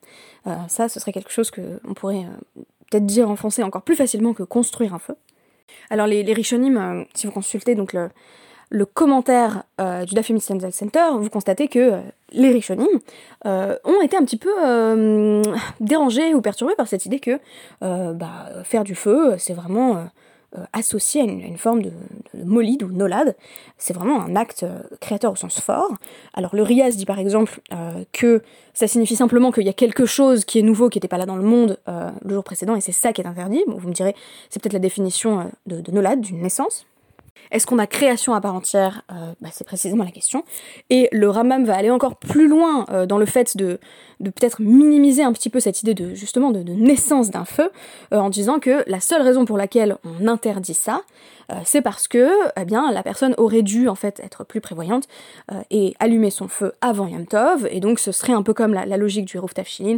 Euh, 0.46 0.54
ça, 0.68 0.88
ce 0.88 1.00
serait 1.00 1.12
quelque 1.12 1.32
chose 1.32 1.50
qu'on 1.50 1.94
pourrait 1.96 2.26
euh, 2.26 2.62
peut-être 2.92 3.08
dire 3.08 3.30
en 3.30 3.36
français 3.36 3.64
encore 3.64 3.82
plus 3.82 3.96
facilement 3.96 4.34
que 4.34 4.44
construire 4.44 4.94
un 4.94 5.00
feu. 5.00 5.16
Alors 5.90 6.06
les, 6.06 6.22
les 6.22 6.44
si 6.44 6.56
vous 7.26 7.32
consultez 7.32 7.74
donc 7.74 7.94
le, 7.94 8.10
commentaire 8.86 9.64
du 9.80 10.14
Dafemi 10.14 10.42
Center, 10.42 11.06
vous 11.18 11.30
constatez 11.30 11.68
que 11.68 12.00
les 12.32 12.50
Rishonim 12.50 12.88
ont 13.46 14.02
été 14.04 14.18
un 14.18 14.24
petit 14.24 14.38
peu 14.38 14.52
dérangés 15.80 16.34
ou 16.34 16.42
perturbés 16.42 16.76
par 16.76 16.88
cette 16.88 17.06
idée 17.06 17.20
que 17.20 17.40
bah, 17.82 18.50
faire 18.64 18.84
du 18.84 18.96
feu, 18.96 19.36
c'est 19.38 19.54
vraiment 19.54 19.98
euh, 19.98 20.04
associé 20.74 21.22
à 21.22 21.24
une, 21.26 21.58
forme 21.58 21.82
de, 21.82 21.92
molide 22.44 22.84
ou 22.84 22.92
nolade. 22.92 23.36
C'est 23.78 23.94
vraiment 23.94 24.22
un 24.22 24.36
acte 24.36 24.64
euh, 24.64 24.80
créateur 25.00 25.32
au 25.32 25.36
sens 25.36 25.60
fort. 25.60 25.94
Alors 26.34 26.56
le 26.56 26.64
Rias 26.64 26.92
dit 26.92 27.06
par 27.06 27.20
exemple 27.20 27.62
euh, 27.74 28.04
que 28.12 28.42
ça 28.74 28.88
signifie 28.88 29.16
simplement 29.16 29.52
qu'il 29.52 29.66
y 29.66 29.70
a 29.70 29.74
quelque 29.74 30.06
chose 30.06 30.46
qui 30.46 30.60
est 30.60 30.62
nouveau, 30.62 30.90
qui 30.90 30.98
n'était 30.98 31.08
pas 31.08 31.18
là 31.18 31.26
dans 31.26 31.38
le 31.38 31.44
monde 31.44 31.80
le 31.88 32.34
jour 32.34 32.44
précédent, 32.44 32.76
et 32.76 32.82
c'est 32.82 32.92
ça 32.92 33.14
qui 33.14 33.22
est 33.22 33.28
interdit. 33.28 33.64
Vous 33.68 33.88
me 33.88 33.94
direz, 33.94 34.16
c'est 34.50 34.62
peut-être 34.62 34.74
la 34.74 34.80
définition 34.80 35.50
de, 35.66 35.80
de 35.80 35.92
nolade, 35.92 36.20
d'une 36.20 36.42
naissance. 36.42 36.86
Est-ce 37.52 37.68
qu'on 37.68 37.80
a 37.80 37.88
création 37.88 38.34
à 38.34 38.42
part 38.42 38.56
entière 38.56 39.04
bah, 39.42 39.50
C'est 39.52 39.66
précisément 39.66 40.04
la 40.04 40.12
question. 40.12 40.44
Et 40.90 41.10
le 41.12 41.30
Ramam 41.30 41.66
va 41.66 41.76
aller 41.76 41.92
encore 41.92 42.18
plus 42.18 42.48
loin 42.48 42.86
dans 43.08 43.18
le 43.18 43.26
fait 43.26 43.56
de, 43.56 43.80
peut-être 44.24 44.62
minimiser 44.62 45.24
un 45.24 45.34
petit 45.34 45.50
peu 45.50 45.60
cette 45.60 45.82
idée 45.82 45.94
de 45.94 46.14
justement 46.14 46.52
de, 46.52 46.60
naissance 46.62 47.30
d'un 47.30 47.46
feu 47.46 47.72
euh, 48.14 48.18
en 48.18 48.30
disant 48.30 48.60
que 48.60 48.84
la 48.88 49.00
seule 49.00 49.22
raison 49.22 49.46
pour 49.46 49.58
laquelle 49.58 49.98
on 50.04 50.28
interdit 50.28 50.74
ça, 50.74 51.02
euh, 51.52 51.56
c'est 51.64 51.82
parce 51.82 52.08
que 52.08 52.30
eh 52.60 52.66
bien 52.66 52.92
la 52.92 53.04
personne 53.04 53.36
aurait 53.38 53.62
dû 53.62 53.88
en 53.88 53.96
fait 53.96 54.20
être 54.20 54.44
plus 54.44 54.62
prévoyante 54.62 55.08
euh, 55.52 55.62
et 55.70 55.96
allumer 56.00 56.30
son 56.30 56.48
feu 56.48 56.74
avant 56.82 57.08
Yom 57.08 57.26
Tov 57.26 57.68
et 57.70 57.80
donc 57.80 58.00
ce 58.00 58.12
serait 58.12 58.34
un 58.34 58.44
peu 58.44 58.54
comme 58.54 58.74
la, 58.74 58.98
logique 58.98 59.26
du 59.26 59.38
Rouf 59.38 59.54
Tafshilin 59.54 59.98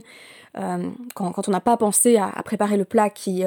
quand, 1.14 1.48
on 1.48 1.52
n'a 1.52 1.60
pas 1.60 1.78
pensé 1.78 2.18
à, 2.18 2.32
préparer 2.44 2.78
le 2.78 2.86
plat 2.86 3.12
qui 3.12 3.44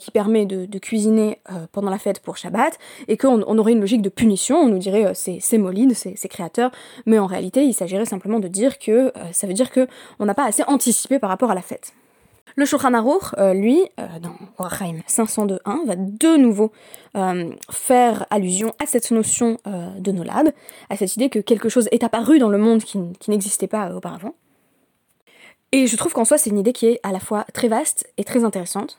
qui 0.00 0.10
permet 0.10 0.46
de, 0.46 0.78
cuisiner 0.78 1.40
pendant 1.72 1.90
la 1.90 1.98
fête 1.98 2.20
pour 2.20 2.36
Shabbat, 2.36 2.78
et 3.08 3.16
qu'on 3.16 3.42
on 3.46 3.58
aurait 3.58 3.72
une 3.72 3.80
logique 3.80 4.02
de 4.02 4.08
punition, 4.08 4.56
on 4.56 4.68
nous 4.68 4.78
dirait 4.78 5.12
c'est 5.14 5.58
molide, 5.58 5.94
c'est 5.94 6.28
créateur, 6.28 6.70
mais 7.06 7.18
en 7.18 7.26
réalité 7.26 7.64
il 7.64 7.72
s'agirait 7.72 8.04
simplement 8.04 8.40
de 8.40 8.48
dire 8.48 8.78
que 8.78 9.12
ça 9.32 9.46
veut 9.46 9.54
dire 9.54 9.70
que 9.70 9.86
on 10.18 10.26
n'a 10.26 10.34
pas 10.34 10.46
assez 10.46 10.62
anticipé 10.66 11.18
par 11.18 11.30
rapport 11.30 11.50
à 11.50 11.54
la 11.54 11.62
fête. 11.62 11.92
Le 12.58 12.64
Shulchan 12.64 12.94
Aruch, 12.94 13.34
euh, 13.36 13.52
lui, 13.52 13.82
euh, 14.00 14.06
dans 14.18 14.34
Orachaim 14.56 15.00
502.1, 15.06 15.86
va 15.86 15.94
de 15.94 16.36
nouveau 16.38 16.72
euh, 17.14 17.50
faire 17.70 18.24
allusion 18.30 18.72
à 18.82 18.86
cette 18.86 19.10
notion 19.10 19.58
de 19.66 20.10
nolade, 20.10 20.54
à 20.88 20.96
cette 20.96 21.16
idée 21.16 21.28
que 21.28 21.38
quelque 21.38 21.68
chose 21.68 21.86
est 21.92 22.02
apparu 22.02 22.38
dans 22.38 22.48
le 22.48 22.56
monde 22.56 22.82
qui, 22.82 22.98
n'existait 23.28 23.66
pas 23.66 23.94
auparavant. 23.94 24.34
Et 25.72 25.86
je 25.86 25.96
trouve 25.96 26.14
qu'en 26.14 26.24
soi, 26.24 26.38
c'est 26.38 26.48
une 26.48 26.58
idée 26.58 26.72
qui 26.72 26.86
est 26.86 27.00
à 27.02 27.12
la 27.12 27.20
fois 27.20 27.44
très 27.52 27.68
vaste 27.68 28.08
et 28.16 28.24
très 28.24 28.44
intéressante, 28.44 28.98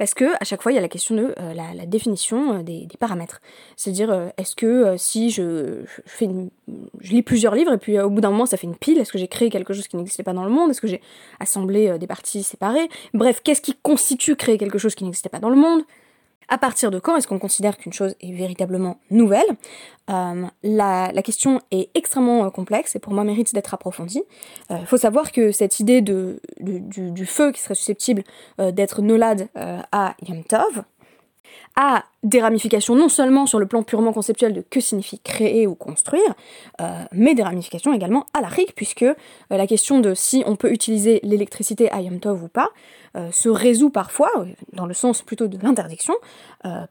Parce 0.00 0.14
que 0.14 0.24
à 0.40 0.44
chaque 0.44 0.62
fois, 0.62 0.72
il 0.72 0.76
y 0.76 0.78
a 0.78 0.80
la 0.80 0.88
question 0.88 1.14
de 1.14 1.34
la, 1.54 1.84
définition 1.84 2.62
des, 2.62 2.88
paramètres. 2.98 3.42
C'est-à-dire, 3.76 4.30
est-ce 4.38 4.56
que 4.56 4.94
si 4.96 5.28
je, 5.28 5.82
je 6.16 7.10
lis 7.12 7.22
plusieurs 7.22 7.54
livres 7.54 7.74
et 7.74 7.76
puis 7.76 8.00
au 8.00 8.08
bout 8.08 8.22
d'un 8.22 8.30
moment, 8.30 8.46
ça 8.46 8.56
fait 8.56 8.66
une 8.66 8.76
pile, 8.76 8.96
est-ce 8.96 9.12
que 9.12 9.18
j'ai 9.18 9.28
créé 9.28 9.50
quelque 9.50 9.74
chose 9.74 9.88
qui 9.88 9.96
n'existait 9.96 10.22
pas 10.22 10.32
dans 10.32 10.44
le 10.44 10.50
monde? 10.50 10.70
Est-ce 10.70 10.80
que 10.80 10.88
j'ai 10.88 11.02
assemblé 11.38 11.98
des 11.98 12.06
parties 12.06 12.42
séparées? 12.42 12.88
Bref, 13.12 13.42
qu'est-ce 13.44 13.60
qui 13.60 13.74
constitue 13.74 14.36
créer 14.36 14.56
quelque 14.56 14.78
chose 14.78 14.94
qui 14.94 15.04
n'existait 15.04 15.28
pas 15.28 15.38
dans 15.38 15.50
le 15.50 15.56
monde? 15.56 15.82
À 16.50 16.58
partir 16.58 16.90
de 16.90 16.98
quand 16.98 17.16
est-ce 17.16 17.28
qu'on 17.28 17.38
considère 17.38 17.78
qu'une 17.78 17.92
chose 17.92 18.14
est 18.20 18.32
véritablement 18.32 18.98
nouvelle? 19.10 19.46
Euh, 20.10 20.46
la, 20.64 21.22
question 21.22 21.60
est 21.70 21.90
extrêmement 21.94 22.44
euh, 22.44 22.50
complexe 22.50 22.96
et 22.96 22.98
pour 22.98 23.12
moi 23.12 23.22
mérite 23.22 23.54
d'être 23.54 23.72
approfondie. 23.72 24.24
Il 24.68 24.76
euh, 24.76 24.84
faut 24.84 24.96
savoir 24.96 25.30
que 25.30 25.52
cette 25.52 25.78
idée 25.78 26.02
du, 26.02 27.26
feu 27.26 27.52
qui 27.52 27.60
serait 27.60 27.76
susceptible 27.76 28.24
d'être 28.58 29.00
nolade 29.00 29.48
à 29.54 30.14
Yom 30.26 30.42
Tov, 30.44 30.82
a 31.76 32.04
des 32.22 32.40
ramifications 32.40 32.94
non 32.94 33.08
seulement 33.08 33.46
sur 33.46 33.58
le 33.58 33.66
plan 33.66 33.82
purement 33.82 34.12
conceptuel 34.12 34.52
de 34.52 34.62
que 34.68 34.80
signifie 34.80 35.18
créer 35.20 35.66
ou 35.66 35.74
construire, 35.74 36.34
euh, 36.80 37.04
mais 37.12 37.34
des 37.34 37.42
ramifications 37.42 37.92
également 37.94 38.26
à 38.34 38.40
la 38.40 38.48
RIC, 38.48 38.74
puisque 38.74 39.02
euh, 39.02 39.14
la 39.48 39.66
question 39.66 40.00
de 40.00 40.14
si 40.14 40.42
on 40.46 40.56
peut 40.56 40.72
utiliser 40.72 41.20
l'électricité 41.22 41.90
à 41.90 42.00
Yom 42.00 42.20
Tov 42.20 42.44
ou 42.44 42.48
pas 42.48 42.70
euh, 43.16 43.30
se 43.32 43.48
résout 43.48 43.90
parfois, 43.90 44.30
dans 44.74 44.86
le 44.86 44.94
sens 44.94 45.22
plutôt 45.22 45.48
de 45.48 45.58
l'interdiction, 45.62 46.14
à 46.62 46.86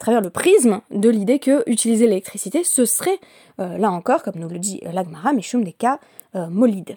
travers 0.00 0.20
le 0.22 0.30
prisme 0.30 0.80
de 0.90 1.10
l'idée 1.10 1.38
que 1.38 1.62
utiliser 1.68 2.06
l'électricité, 2.06 2.64
ce 2.64 2.86
serait, 2.86 3.18
là 3.58 3.90
encore, 3.90 4.22
comme 4.22 4.36
nous 4.36 4.48
le 4.48 4.58
dit 4.58 4.80
l'Agmara, 4.92 5.34
Mishum 5.34 5.62
des 5.62 5.72
cas 5.72 6.00
molides 6.34 6.96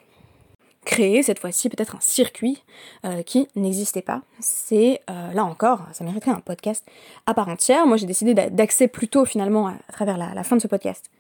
créer 0.88 1.22
cette 1.22 1.39
fois-ci 1.39 1.67
peut-être 1.67 1.98
un 1.98 2.00
circuit 2.00 2.63
euh, 3.06 3.22
qui 3.22 3.50
n'existait 3.58 4.01
pas. 4.01 4.22
C'est 4.39 5.01
euh, 5.10 5.34
là 5.34 5.44
encore, 5.44 5.82
ça 5.91 6.06
mériterait 6.06 6.32
un 6.32 6.39
podcast 6.39 6.88
à 7.25 7.34
part 7.34 7.50
entière. 7.50 7.86
Moi 7.86 7.98
j'ai 7.98 8.06
décidé 8.06 8.34
d'axer 8.34 8.88
plutôt 8.88 9.25
finalement 9.25 9.67
à, 9.67 9.74
travers 9.91 10.17
la, 10.17 10.44
fin 10.44 10.56
de 10.56 10.62
ce 10.62 10.67
podcast 10.67 11.12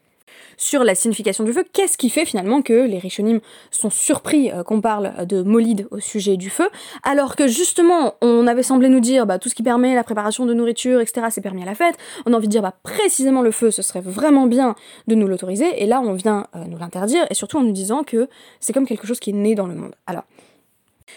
sur 0.57 0.83
la 0.83 0.95
signification 0.95 1.43
du 1.43 1.53
feu. 1.53 1.63
Qu'est-ce 1.71 1.97
qui 1.97 2.09
fait 2.09 2.25
finalement 2.25 2.61
que 2.61 2.73
les 2.73 2.97
Rishonim 2.97 3.39
sont 3.71 3.89
surpris 3.89 4.51
euh, 4.51 4.63
qu'on 4.63 4.81
parle 4.81 5.25
de 5.25 5.41
Molide 5.41 5.87
au 5.91 5.99
sujet 5.99 6.37
du 6.37 6.49
feu, 6.49 6.69
alors 7.03 7.35
que 7.35 7.47
justement 7.47 8.15
on 8.21 8.47
avait 8.47 8.63
semblé 8.63 8.89
nous 8.89 8.99
dire 8.99 9.25
bah, 9.25 9.39
tout 9.39 9.49
ce 9.49 9.55
qui 9.55 9.63
permet 9.63 9.95
la 9.95 10.03
préparation 10.03 10.45
de 10.45 10.53
nourriture, 10.53 10.99
etc., 11.01 11.27
c'est 11.29 11.41
permis 11.41 11.63
à 11.63 11.65
la 11.65 11.75
fête. 11.75 11.97
On 12.25 12.33
a 12.33 12.37
envie 12.37 12.47
de 12.47 12.51
dire 12.51 12.61
bah, 12.61 12.75
précisément 12.83 13.41
le 13.41 13.51
feu, 13.51 13.71
ce 13.71 13.81
serait 13.81 14.01
vraiment 14.01 14.47
bien 14.47 14.75
de 15.07 15.15
nous 15.15 15.27
l'autoriser, 15.27 15.81
et 15.81 15.85
là 15.85 16.01
on 16.01 16.13
vient 16.13 16.47
euh, 16.55 16.63
nous 16.67 16.77
l'interdire, 16.77 17.25
et 17.29 17.33
surtout 17.33 17.57
en 17.57 17.63
nous 17.63 17.71
disant 17.71 18.03
que 18.03 18.27
c'est 18.59 18.73
comme 18.73 18.87
quelque 18.87 19.07
chose 19.07 19.19
qui 19.19 19.29
est 19.29 19.33
né 19.33 19.55
dans 19.55 19.67
le 19.67 19.75
monde. 19.75 19.95
Alors, 20.07 20.23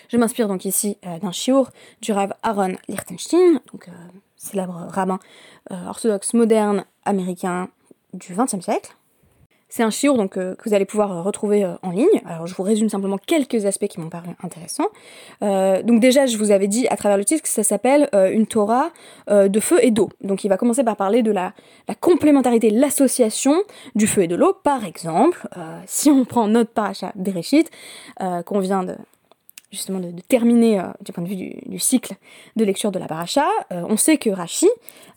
je 0.09 0.17
m'inspire 0.17 0.49
donc 0.49 0.65
ici 0.65 0.97
euh, 1.07 1.19
d'un 1.19 1.33
chiour 1.33 1.71
du 2.01 2.13
Rav 2.13 2.35
Aaron 2.43 2.77
Lichtenstein, 2.89 3.61
donc 3.73 3.89
célèbre 4.37 4.87
rabbin 4.91 5.19
orthodoxe 5.71 6.33
moderne 6.33 6.85
américain 7.05 7.69
du 8.15 8.35
XXe 8.35 8.61
siècle, 8.61 8.95
c'est 9.71 9.85
un 9.85 9.91
chiour 9.91 10.17
donc, 10.17 10.37
euh, 10.37 10.57
que 10.57 10.69
vous 10.69 10.75
allez 10.75 10.85
pouvoir 10.85 11.13
euh, 11.13 11.23
retrouver 11.23 11.65
euh, 11.65 11.75
en 11.83 11.91
ligne. 11.91 12.21
Alors 12.27 12.47
je 12.47 12.55
vous 12.55 12.65
résume 12.65 12.89
simplement 12.89 13.19
quelques 13.19 13.65
aspects 13.65 13.87
qui 13.87 14.01
m'ont 14.01 14.11
paru 14.11 14.29
intéressants. 14.43 14.89
donc 15.41 16.01
déjà, 16.01 16.27
je 16.27 16.37
vous 16.37 16.51
avais 16.51 16.67
dit 16.67 16.87
à 16.89 16.97
travers 16.97 17.17
le 17.17 17.25
titre 17.25 17.43
que 17.43 17.49
ça 17.49 17.63
s'appelle 17.63 18.09
une 18.13 18.47
Torah 18.47 18.91
de 19.29 19.61
feu 19.61 19.79
et 19.83 19.91
d'eau. 19.91 20.11
Donc 20.23 20.45
il 20.45 20.49
va 20.49 20.57
commencer 20.57 20.83
par 20.83 20.97
parler 20.97 21.23
de 21.23 21.31
la, 21.31 21.53
la 21.89 21.95
complémentarité, 21.95 22.71
l'association 22.71 23.55
du 23.95 24.07
feu 24.07 24.23
et 24.23 24.27
de 24.27 24.35
l'eau. 24.35 24.55
Par 24.65 24.85
exemple, 24.85 25.49
si 25.87 26.11
on 26.11 26.25
prend 26.25 26.49
notre 26.49 26.71
paracha 26.71 27.13
Bereshit, 27.15 27.71
qu'on 28.19 28.59
vient 28.59 28.83
de, 28.83 28.97
justement 29.71 30.01
de, 30.01 30.13
terminer 30.29 30.81
euh, 30.81 30.85
du 31.01 31.13
point 31.13 31.23
de 31.23 31.29
vue 31.29 31.61
du, 31.67 31.79
cycle 31.79 32.15
de 32.57 32.65
lecture 32.65 32.91
de 32.91 32.99
la 32.99 33.07
paracha, 33.07 33.47
euh, 33.73 33.83
on 33.89 33.97
sait 33.97 34.19
que 34.19 34.31
Rashi 34.31 34.69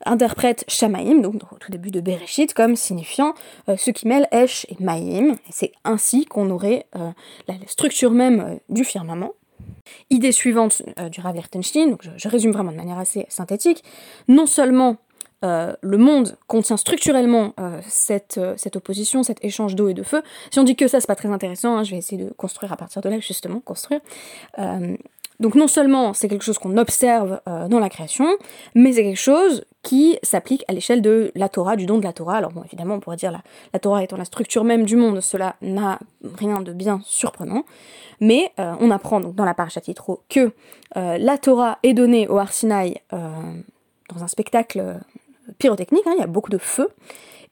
interprète 0.05 0.63
Shamaim, 0.67 1.22
donc 1.22 1.41
au 1.51 1.57
tout 1.57 1.72
début 1.72 1.91
de 1.91 2.01
Bereshit, 2.01 2.53
comme 2.53 2.75
signifiant 2.75 3.33
euh, 3.69 3.77
ce 3.77 3.91
qui 3.91 4.07
mêle 4.07 4.27
Esh 4.31 4.65
et 4.69 4.75
Maïm. 4.79 5.38
C'est 5.50 5.72
ainsi 5.83 6.25
qu'on 6.25 6.50
aurait 6.50 6.86
la, 7.48 7.55
structure 7.67 8.12
même 8.12 8.60
du 8.69 8.83
firmament. 8.83 9.31
Idée 10.10 10.31
suivante 10.31 10.81
du 11.12 11.22
Rav 11.22 11.36
Lertenstein, 11.36 11.91
donc 11.91 12.01
je, 12.15 12.27
résume 12.27 12.51
vraiment 12.51 12.72
de 12.72 12.77
manière 12.77 12.98
assez 12.98 13.25
synthétique, 13.29 13.83
non 14.27 14.45
seulement 14.45 14.98
euh, 15.43 15.73
le 15.81 15.97
monde 15.97 16.38
contient 16.47 16.77
structurellement 16.77 17.53
euh, 17.59 17.79
cette, 17.88 18.38
euh, 18.38 18.53
cette, 18.55 18.77
opposition, 18.77 19.23
cet 19.23 19.43
échange 19.43 19.75
d'eau 19.75 19.89
et 19.89 19.93
de 19.93 20.03
feu. 20.03 20.23
Si 20.51 20.59
on 20.59 20.63
dit 20.63 20.75
que 20.75 20.88
ça, 20.88 21.01
c'est 21.01 21.07
pas 21.07 21.15
très 21.15 21.29
intéressant, 21.29 21.77
hein, 21.77 21.83
je 21.83 21.91
vais 21.91 21.97
essayer 21.97 22.23
de 22.23 22.31
construire 22.31 22.71
à 22.71 22.77
partir 22.77 23.01
de 23.01 23.09
là, 23.09 23.19
justement, 23.19 23.59
construire. 23.59 24.00
donc 25.39 25.55
non 25.55 25.67
seulement 25.67 26.13
c'est 26.13 26.29
quelque 26.29 26.45
chose 26.45 26.57
qu'on 26.57 26.77
observe 26.77 27.41
dans 27.45 27.79
la 27.79 27.89
création, 27.89 28.27
mais 28.75 28.93
c'est 28.93 29.03
quelque 29.03 29.19
chose 29.19 29.65
qui 29.81 30.17
s'applique 30.23 30.63
à 30.67 30.73
l'échelle 30.73 31.01
de 31.01 31.31
la 31.35 31.50
Torah, 31.50 31.75
du 31.75 31.85
don 31.85 31.97
de 31.97 32.03
la 32.03 32.13
Torah. 32.13 32.38
Alors 32.38 32.51
bon, 32.51 32.63
évidemment, 32.63 32.95
on 32.95 33.00
pourrait 33.00 33.17
dire 33.17 33.31
la, 33.31 33.41
la 33.73 33.79
Torah 33.79 34.03
étant 34.03 34.15
la 34.15 34.25
structure 34.25 34.63
même 34.63 34.85
du 34.85 34.95
monde, 34.95 35.19
cela 35.19 35.55
n'a 35.62 36.00
rien 36.38 36.62
de 36.62 36.71
bien 36.71 37.01
surprenant. 37.03 37.65
Mais 38.21 38.51
on 38.57 38.91
apprend 38.91 39.19
donc 39.19 39.35
dans 39.35 39.45
la 39.45 39.53
parashat 39.53 39.81
Yitro 39.88 40.21
que 40.29 40.51
la 40.95 41.38
Torah 41.38 41.79
est 41.83 41.93
donnée 41.93 42.27
au 42.27 42.38
Arsinaï 42.38 43.01
dans 43.12 44.23
un 44.23 44.27
spectacle 44.27 45.00
pyrotechnique, 45.63 46.05
hein, 46.05 46.13
il 46.17 46.20
y 46.20 46.24
a 46.24 46.27
beaucoup 46.27 46.50
de 46.50 46.58
feu. 46.58 46.89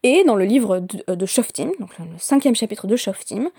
Et 0.03 0.24
dans 0.25 0.36
le 0.36 0.44
livre 0.44 0.80
de, 0.80 1.03
euh, 1.10 1.25
Shoftim, 1.25 1.72
donc 1.80 1.98
le 1.98 2.06
cinquième 2.18 2.56
chapitre 2.56 2.86
de 2.86 2.98
Shoftim, 2.98 3.50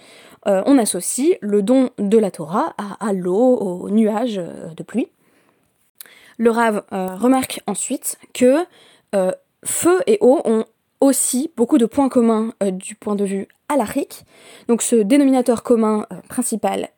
euh, 0.47 0.63
on 0.67 0.77
associe 0.77 1.39
le 1.41 1.63
don 1.63 1.91
de 1.99 2.19
la 2.19 2.31
Torah 2.31 2.75
à, 3.01 3.13
l'eau, 3.15 3.57
aux 3.57 3.89
nuages 3.89 4.39
euh, 4.39 4.75
de 4.77 4.83
pluie. 4.83 5.09
Le 6.37 6.51
Rav 6.51 6.83
remarque 6.91 7.61
ensuite 7.67 8.19
que 8.33 8.65
feu 9.65 10.01
et 10.07 10.19
eau 10.23 10.41
ont 10.45 10.65
aussi 11.01 11.53
beaucoup 11.57 11.79
de 11.79 11.87
points 11.87 12.09
communs 12.09 12.53
du 12.73 12.97
point 12.97 13.15
de 13.15 13.25
vue 13.25 13.47
alarique. 13.69 14.25
Donc 14.67 14.83
ce 14.83 14.97
dénominateur 14.97 15.63
commun 15.63 16.07
principal 16.29 16.89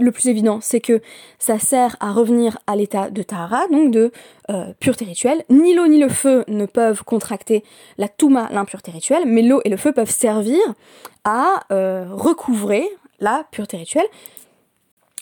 le 0.00 0.10
plus 0.12 0.28
évident, 0.28 0.60
c'est 0.62 0.80
que 0.80 1.00
ça 1.38 1.58
sert 1.58 1.96
à 2.00 2.12
revenir 2.12 2.58
à 2.66 2.76
l'état 2.76 3.10
de 3.10 3.22
Tahara, 3.22 3.66
donc 3.68 3.90
de 3.90 4.12
euh, 4.50 4.72
pureté 4.80 5.04
rituelle. 5.04 5.44
Ni 5.50 5.74
l'eau 5.74 5.86
ni 5.86 5.98
le 5.98 6.08
feu 6.08 6.44
ne 6.48 6.66
peuvent 6.66 7.04
contracter 7.04 7.62
la 7.98 8.08
Touma, 8.08 8.48
l'impureté 8.50 8.90
rituelle, 8.90 9.24
mais 9.26 9.42
l'eau 9.42 9.60
et 9.64 9.68
le 9.68 9.76
feu 9.76 9.92
peuvent 9.92 10.10
servir 10.10 10.60
à 11.24 11.64
euh, 11.70 12.06
recouvrer 12.10 12.88
la 13.20 13.46
pureté 13.50 13.76
rituelle. 13.76 14.06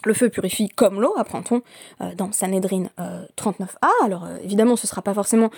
Le 0.04 0.14
feu 0.14 0.28
purifie 0.28 0.68
comme 0.68 1.00
l'eau, 1.00 1.14
apprend-on 1.16 1.62
euh, 2.00 2.14
dans 2.16 2.32
Sanhedrin 2.32 2.86
39a. 3.36 3.62
Euh, 3.62 4.04
Alors 4.04 4.24
euh, 4.24 4.36
évidemment, 4.42 4.76
ce 4.76 4.86
ne 4.86 4.88
sera 4.88 5.02
pas 5.02 5.14
forcément 5.14 5.50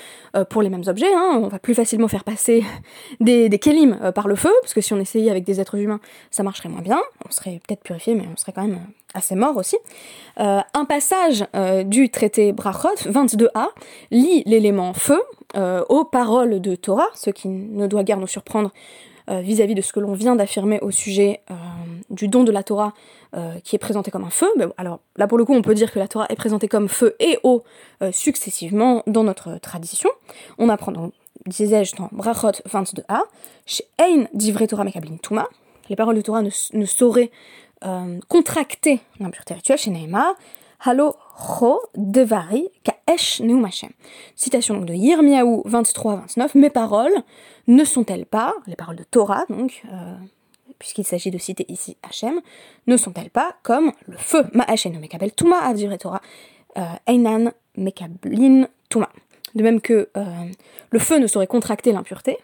pour 0.50 0.62
les 0.62 0.68
mêmes 0.68 0.84
objets. 0.86 1.12
Hein. 1.14 1.40
On 1.42 1.48
va 1.48 1.58
plus 1.58 1.74
facilement 1.74 2.08
faire 2.08 2.24
passer 2.24 2.64
des, 3.20 3.48
des 3.48 3.58
kélim 3.58 4.12
par 4.14 4.28
le 4.28 4.34
feu, 4.34 4.52
parce 4.62 4.74
que 4.74 4.80
si 4.80 4.92
on 4.92 5.00
essayait 5.00 5.30
avec 5.30 5.44
des 5.44 5.60
êtres 5.60 5.76
humains, 5.76 6.00
ça 6.30 6.42
marcherait 6.42 6.68
moins 6.68 6.82
bien. 6.82 7.00
On 7.26 7.30
serait 7.30 7.60
peut-être 7.66 7.82
purifié, 7.82 8.14
mais 8.14 8.24
on 8.32 8.36
serait 8.36 8.52
quand 8.52 8.62
même 8.62 8.80
assez 9.14 9.34
mort 9.36 9.56
aussi. 9.56 9.76
un 10.36 10.84
passage 10.88 11.44
du 11.86 12.10
traité 12.10 12.52
Brachot 12.52 12.96
22a 13.06 13.68
lit 14.10 14.42
l'élément 14.44 14.92
feu 14.92 15.20
aux 15.88 16.04
paroles 16.04 16.60
de 16.60 16.74
Torah, 16.74 17.08
ce 17.14 17.30
qui 17.30 17.48
ne 17.48 17.86
doit 17.86 18.02
guère 18.02 18.18
nous 18.18 18.26
surprendre 18.26 18.72
vis-à-vis 19.28 19.72
-vis 19.72 19.76
de 19.76 19.82
ce 19.82 19.92
que 19.92 20.00
l'on 20.00 20.12
vient 20.12 20.36
d'affirmer 20.36 20.80
au 20.80 20.90
sujet 20.90 21.40
du 22.10 22.28
don 22.28 22.44
de 22.44 22.52
la 22.52 22.62
Torah 22.62 22.92
euh, 23.36 23.58
qui 23.64 23.74
est 23.74 23.80
présenté 23.80 24.10
comme 24.10 24.24
un 24.24 24.30
feu. 24.30 24.48
Alors 24.76 25.00
là 25.16 25.26
pour 25.26 25.38
le 25.38 25.44
coup 25.44 25.54
on 25.54 25.62
peut 25.62 25.74
dire 25.74 25.92
que 25.92 25.98
la 25.98 26.08
Torah 26.08 26.26
est 26.28 26.36
présentée 26.36 26.68
comme 26.68 26.88
feu 26.88 27.16
et 27.18 27.38
eau 27.42 27.64
euh, 28.02 28.12
successivement 28.12 29.02
dans 29.06 29.24
notre 29.24 29.58
tradition. 29.58 30.10
On 30.58 30.68
apprend 30.68 30.92
donc, 30.92 31.12
disais-je 31.46 31.96
dans 31.96 32.08
Brachot 32.12 32.62
22a, 32.68 33.22
chez 33.66 33.84
Ein 33.98 34.28
divrei 34.34 34.66
Torah 34.66 34.84
mekablin 34.84 35.16
tuma, 35.20 35.48
les 35.88 35.96
paroles 35.96 36.16
de 36.16 36.20
Torah 36.20 36.42
ne, 36.42 36.84
sauraient 36.86 37.30
euh, 37.84 38.20
contracter 38.28 39.00
l'impureté 39.18 39.54
rituelle 39.54 39.78
chez 39.78 39.90
Neymar, 39.90 40.34
Halo 40.86 41.16
Cho 41.34 41.80
Devari 41.96 42.68
Kaesh 42.84 43.40
Neum 43.40 43.66
Citation 44.36 44.82
de 44.82 44.92
Yirmiyahu 44.92 45.62
23-29, 45.66 46.58
mes 46.58 46.68
paroles 46.68 47.14
ne 47.68 47.84
sont-elles 47.84 48.26
pas, 48.26 48.52
les 48.66 48.76
paroles 48.76 48.96
de 48.96 49.02
Torah 49.02 49.46
donc, 49.48 49.82
puisqu'il 50.78 51.04
s'agit 51.04 51.30
de 51.30 51.38
citer 51.38 51.64
ici 51.68 51.96
Hachem, 52.02 52.38
ne 52.86 52.98
sont-elles 52.98 53.30
pas 53.30 53.56
comme 53.62 53.92
le 54.06 54.18
feu? 54.18 54.44
Ma'ashen 54.52 54.98
Mekabel 55.00 55.32
Tuma 55.32 55.72
Torah 55.98 56.20
euh, 56.76 56.82
Einan 57.06 57.52
Mekablin 57.78 58.66
Tuma 58.90 59.08
De 59.54 59.62
même 59.62 59.80
que 59.80 60.10
euh, 60.18 60.24
le 60.90 60.98
feu 60.98 61.18
ne 61.18 61.26
saurait 61.26 61.46
contracter 61.46 61.92
l'impureté, 61.92 62.36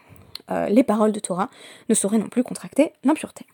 euh, 0.50 0.66
les 0.70 0.82
paroles 0.82 1.12
de 1.12 1.20
Torah 1.20 1.50
ne 1.90 1.94
sauraient 1.94 2.16
non 2.16 2.30
plus 2.30 2.42
contracter 2.42 2.94
l'impureté. 3.04 3.44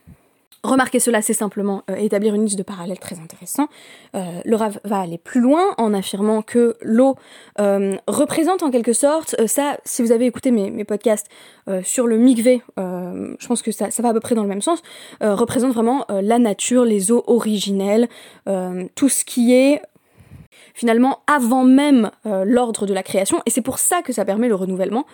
Remarquer 0.63 0.99
cela, 0.99 1.21
c'est 1.21 1.33
simplement 1.33 1.83
euh, 1.89 1.95
établir 1.95 2.33
une 2.35 2.43
liste 2.43 2.57
de 2.57 2.63
parallèles 2.63 2.99
très 2.99 3.19
intéressant. 3.19 3.67
Euh, 4.15 4.41
le 4.43 4.57
va 4.57 4.99
aller 4.99 5.17
plus 5.17 5.39
loin 5.39 5.63
en 5.77 5.93
affirmant 5.93 6.41
que 6.41 6.75
l'eau 6.81 7.15
euh, 7.59 7.95
représente 8.07 8.63
en 8.63 8.71
quelque 8.71 8.91
sorte, 8.91 9.35
ça, 9.47 9.77
si 9.85 10.01
vous 10.01 10.11
avez 10.11 10.25
écouté 10.25 10.51
mes, 10.51 10.83
podcasts 10.83 11.27
sur 11.83 12.07
le 12.07 12.17
mikvé, 12.17 12.61
je 12.77 13.47
pense 13.47 13.61
que 13.61 13.71
ça, 13.71 13.89
va 13.99 14.09
à 14.09 14.13
peu 14.13 14.19
près 14.19 14.35
dans 14.35 14.41
le 14.41 14.47
même 14.47 14.61
sens, 14.61 14.81
représente 15.21 15.73
vraiment 15.73 16.05
la 16.09 16.39
nature, 16.39 16.85
les 16.85 17.11
eaux 17.11 17.23
originelles, 17.27 18.07
tout 18.95 19.09
ce 19.09 19.25
qui 19.25 19.53
est 19.53 19.81
finalement 20.73 21.19
avant 21.27 21.63
même 21.63 22.11
euh, 22.25 22.43
l'ordre 22.45 22.85
de 22.85 22.93
la 22.93 23.03
création, 23.03 23.41
et 23.45 23.49
c'est 23.49 23.61
pour 23.61 23.79
ça 23.79 24.01
que 24.01 24.13
ça 24.13 24.25
permet 24.25 24.47
le 24.47 24.55
renouvellement, 24.55 25.05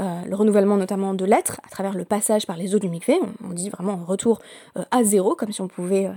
euh, 0.00 0.22
le 0.26 0.34
renouvellement 0.34 0.76
notamment 0.76 1.14
de 1.14 1.24
l'être, 1.24 1.60
à 1.66 1.70
travers 1.70 1.94
le 1.94 2.04
passage 2.04 2.46
par 2.46 2.56
les 2.56 2.74
eaux 2.74 2.78
du 2.78 2.88
mikvé, 2.88 3.18
on, 3.44 3.52
dit 3.52 3.70
vraiment 3.70 3.92
un 3.92 4.04
retour 4.04 4.40
euh, 4.76 4.82
à 4.90 5.04
zéro, 5.04 5.34
comme 5.34 5.52
si 5.52 5.60
on 5.60 5.68
pouvait 5.68 6.10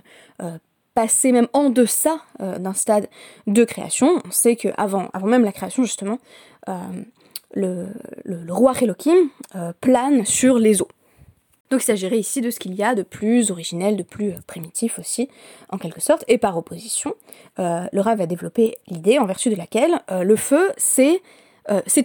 passer 0.93 1.31
même 1.31 1.47
en 1.53 1.69
deçà 1.69 2.19
d'un 2.39 2.73
stade 2.73 3.07
de 3.47 3.63
création. 3.63 4.21
On 4.25 4.31
sait 4.31 4.55
qu'avant 4.55 5.09
avant 5.13 5.27
même 5.27 5.43
la 5.43 5.51
création, 5.51 5.83
justement, 5.83 6.19
le, 7.53 7.87
roi 8.49 8.73
Elohim 8.79 9.29
plane 9.81 10.25
sur 10.25 10.59
les 10.59 10.81
eaux. 10.81 10.87
Donc 11.73 11.81
il 11.81 11.85
s'agirait 11.85 12.19
ici 12.19 12.39
de 12.39 12.51
ce 12.51 12.59
qu'il 12.59 12.75
y 12.75 12.83
a 12.83 12.93
de 12.93 13.01
plus 13.01 13.49
originel, 13.49 13.97
de 13.97 14.03
plus 14.03 14.29
euh, 14.29 14.37
primitif 14.45 14.99
aussi, 14.99 15.27
en 15.69 15.79
quelque 15.79 16.01
sorte. 16.01 16.23
Et 16.27 16.37
par 16.37 16.55
opposition, 16.55 17.15
euh, 17.57 17.87
Rav 17.91 18.19
va 18.19 18.27
développer 18.27 18.75
l'idée 18.89 19.17
en 19.17 19.25
vertu 19.25 19.49
de 19.49 19.55
laquelle 19.55 19.99
euh, 20.11 20.21
le 20.21 20.35
feu, 20.35 20.71
c'est 20.77 21.19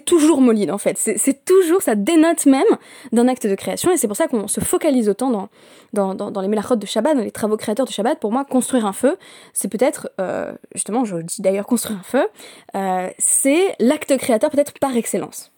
toujours 0.06 0.40
molide 0.40 0.70
en 0.70 0.78
fait, 0.78 0.96
c'est 0.96 1.44
toujours, 1.44 1.82
ça 1.82 1.96
dénote 1.96 2.46
même 2.46 2.64
d'un 3.12 3.28
acte 3.28 3.46
de 3.46 3.54
création, 3.56 3.92
et 3.92 3.98
c'est 3.98 4.06
pour 4.06 4.16
ça 4.16 4.26
qu'on 4.26 4.48
se 4.48 4.60
focalise 4.60 5.10
autant 5.10 5.50
dans, 5.92 6.40
les 6.40 6.48
mélachot 6.48 6.76
de 6.76 6.86
Shabbat, 6.86 7.14
dans 7.14 7.22
les 7.22 7.30
travaux 7.30 7.58
créateurs 7.58 7.84
de 7.84 7.90
Shabbat. 7.90 8.18
Pour 8.20 8.32
moi, 8.32 8.46
construire 8.46 8.86
un 8.86 8.94
feu, 8.94 9.18
c'est 9.52 9.68
peut-être, 9.68 10.10
justement, 10.74 11.04
je 11.04 11.16
dis 11.16 11.42
d'ailleurs 11.42 11.66
construire 11.66 11.98
un 11.98 12.04
feu, 12.04 12.26
c'est 13.18 13.74
l'acte 13.80 14.16
créateur 14.16 14.48
peut-être 14.48 14.78
par 14.78 14.96
excellence. 14.96 15.52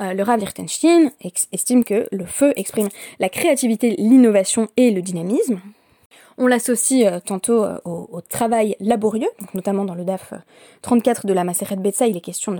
Euh, 0.00 0.14
le 0.14 0.22
Rav 0.22 0.38
Lichtenstein 0.38 1.10
estime 1.52 1.84
que 1.84 2.06
le 2.12 2.24
feu 2.24 2.52
exprime 2.56 2.88
la 3.18 3.28
créativité, 3.28 3.96
l'innovation 3.98 4.68
et 4.76 4.90
le 4.90 5.02
dynamisme. 5.02 5.60
On 6.36 6.46
l'associe 6.46 7.04
euh, 7.06 7.20
tantôt 7.20 7.64
euh, 7.64 7.78
au, 7.84 8.20
travail 8.20 8.76
laborieux, 8.78 9.30
notamment 9.54 9.84
dans 9.84 9.94
le 9.94 10.04
DAF 10.04 10.34
34 10.82 11.26
de 11.26 11.32
la 11.32 11.44
Maseret 11.44 11.76
Betsa, 11.76 12.06
il 12.06 12.16
est 12.16 12.20
question 12.20 12.52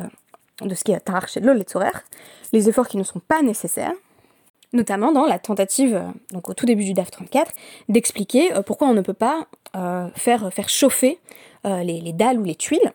de, 0.63 0.75
ce 0.75 0.83
qui 0.83 0.93
est 0.93 1.01
Tarach 1.01 1.29
Shedlo, 1.29 1.53
les 1.53 1.65
les 2.53 2.69
efforts 2.69 2.89
qui 2.89 2.97
ne 2.97 3.05
sont 3.05 3.21
pas 3.21 3.43
nécessaires, 3.43 3.93
notamment 4.73 5.13
dans 5.13 5.27
la 5.27 5.39
tentative, 5.39 6.03
donc 6.33 6.49
au 6.49 6.55
tout 6.55 6.67
début 6.67 6.85
du 6.85 6.93
DAF 6.93 7.11
34, 7.13 7.53
d'expliquer 7.89 8.51
pourquoi 8.67 8.89
on 8.89 8.95
ne 8.95 9.01
peut 9.01 9.13
pas 9.13 9.47
faire 10.17 10.69
chauffer 10.69 11.19
les 11.65 12.13
dalles 12.13 12.39
ou 12.39 12.45
les 12.45 12.57
tuiles 12.57 12.93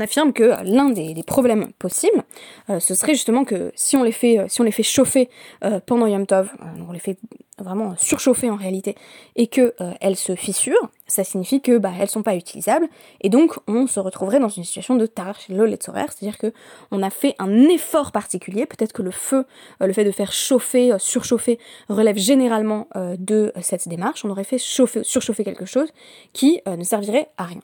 affirme 0.00 0.32
que 0.32 0.54
l'un 0.64 0.90
des, 0.90 1.22
problèmes 1.26 1.72
possibles, 1.78 2.24
euh, 2.70 2.80
ce 2.80 2.94
serait 2.94 3.14
justement 3.14 3.44
que 3.44 3.72
si 3.74 3.96
on 3.96 4.02
les 4.02 4.12
fait, 4.12 4.38
euh, 4.38 4.82
chauffer 4.82 5.28
euh, 5.64 5.80
pendant 5.84 6.06
Yom 6.06 6.26
Tov, 6.26 6.50
on 6.88 6.92
les 6.92 6.98
fait 6.98 7.18
vraiment 7.58 7.94
surchauffer 7.98 8.48
en 8.48 8.56
réalité, 8.56 8.94
et 9.36 9.46
que 9.46 9.74
elles 10.00 10.16
se 10.16 10.34
fissurent, 10.34 10.88
ça 11.06 11.24
signifie 11.24 11.60
que 11.60 11.76
bah, 11.76 11.92
elles 12.00 12.08
sont 12.08 12.22
pas 12.22 12.34
utilisables, 12.34 12.88
et 13.20 13.28
donc 13.28 13.58
on 13.68 13.86
se 13.86 14.00
retrouverait 14.00 14.40
dans 14.40 14.48
une 14.48 14.64
situation 14.64 14.94
de 14.94 15.04
tarch 15.04 15.46
l'oletzorer, 15.50 16.06
c'est-à-dire 16.08 16.38
que 16.38 16.54
on 16.90 17.02
a 17.02 17.10
fait 17.10 17.34
un 17.38 17.68
effort 17.68 18.12
particulier, 18.12 18.64
peut-être 18.64 18.94
que 18.94 19.02
le 19.02 19.10
feu, 19.10 19.44
le 19.80 19.92
fait 19.92 20.04
de 20.04 20.10
faire 20.10 20.32
chauffer, 20.32 20.92
surchauffer, 20.98 21.58
relève 21.90 22.16
généralement 22.16 22.88
de 22.96 23.52
cette 23.60 23.86
démarche, 23.88 24.24
on 24.24 24.30
aurait 24.30 24.44
fait 24.44 24.56
chauffer, 24.56 25.04
surchauffer 25.04 25.44
quelque 25.44 25.66
chose 25.66 25.92
qui 26.32 26.62
ne 26.66 26.82
servirait 26.82 27.28
à 27.36 27.44
rien. 27.44 27.60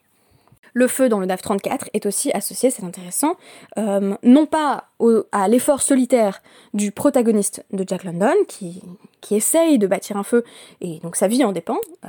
Le 0.72 0.88
feu 0.88 1.08
dans 1.08 1.20
le 1.20 1.26
DAF 1.26 1.42
34 1.42 1.90
est 1.94 2.06
aussi 2.06 2.30
associé, 2.32 2.70
c'est 2.70 2.84
intéressant, 2.84 3.36
euh, 3.78 4.14
non 4.22 4.46
pas 4.46 4.84
à 5.32 5.48
l'effort 5.48 5.82
solitaire 5.82 6.42
du 6.74 6.92
protagoniste 6.92 7.64
de 7.72 7.84
Jack 7.86 8.04
London, 8.04 8.34
qui, 8.48 8.82
qui 9.20 9.36
essaye 9.36 9.78
de 9.78 9.86
bâtir 9.86 10.16
un 10.16 10.22
feu, 10.22 10.44
et 10.80 10.98
donc 11.00 11.16
sa 11.16 11.28
vie 11.28 11.44
en 11.44 11.52
dépend, 11.52 11.78
euh, 12.04 12.08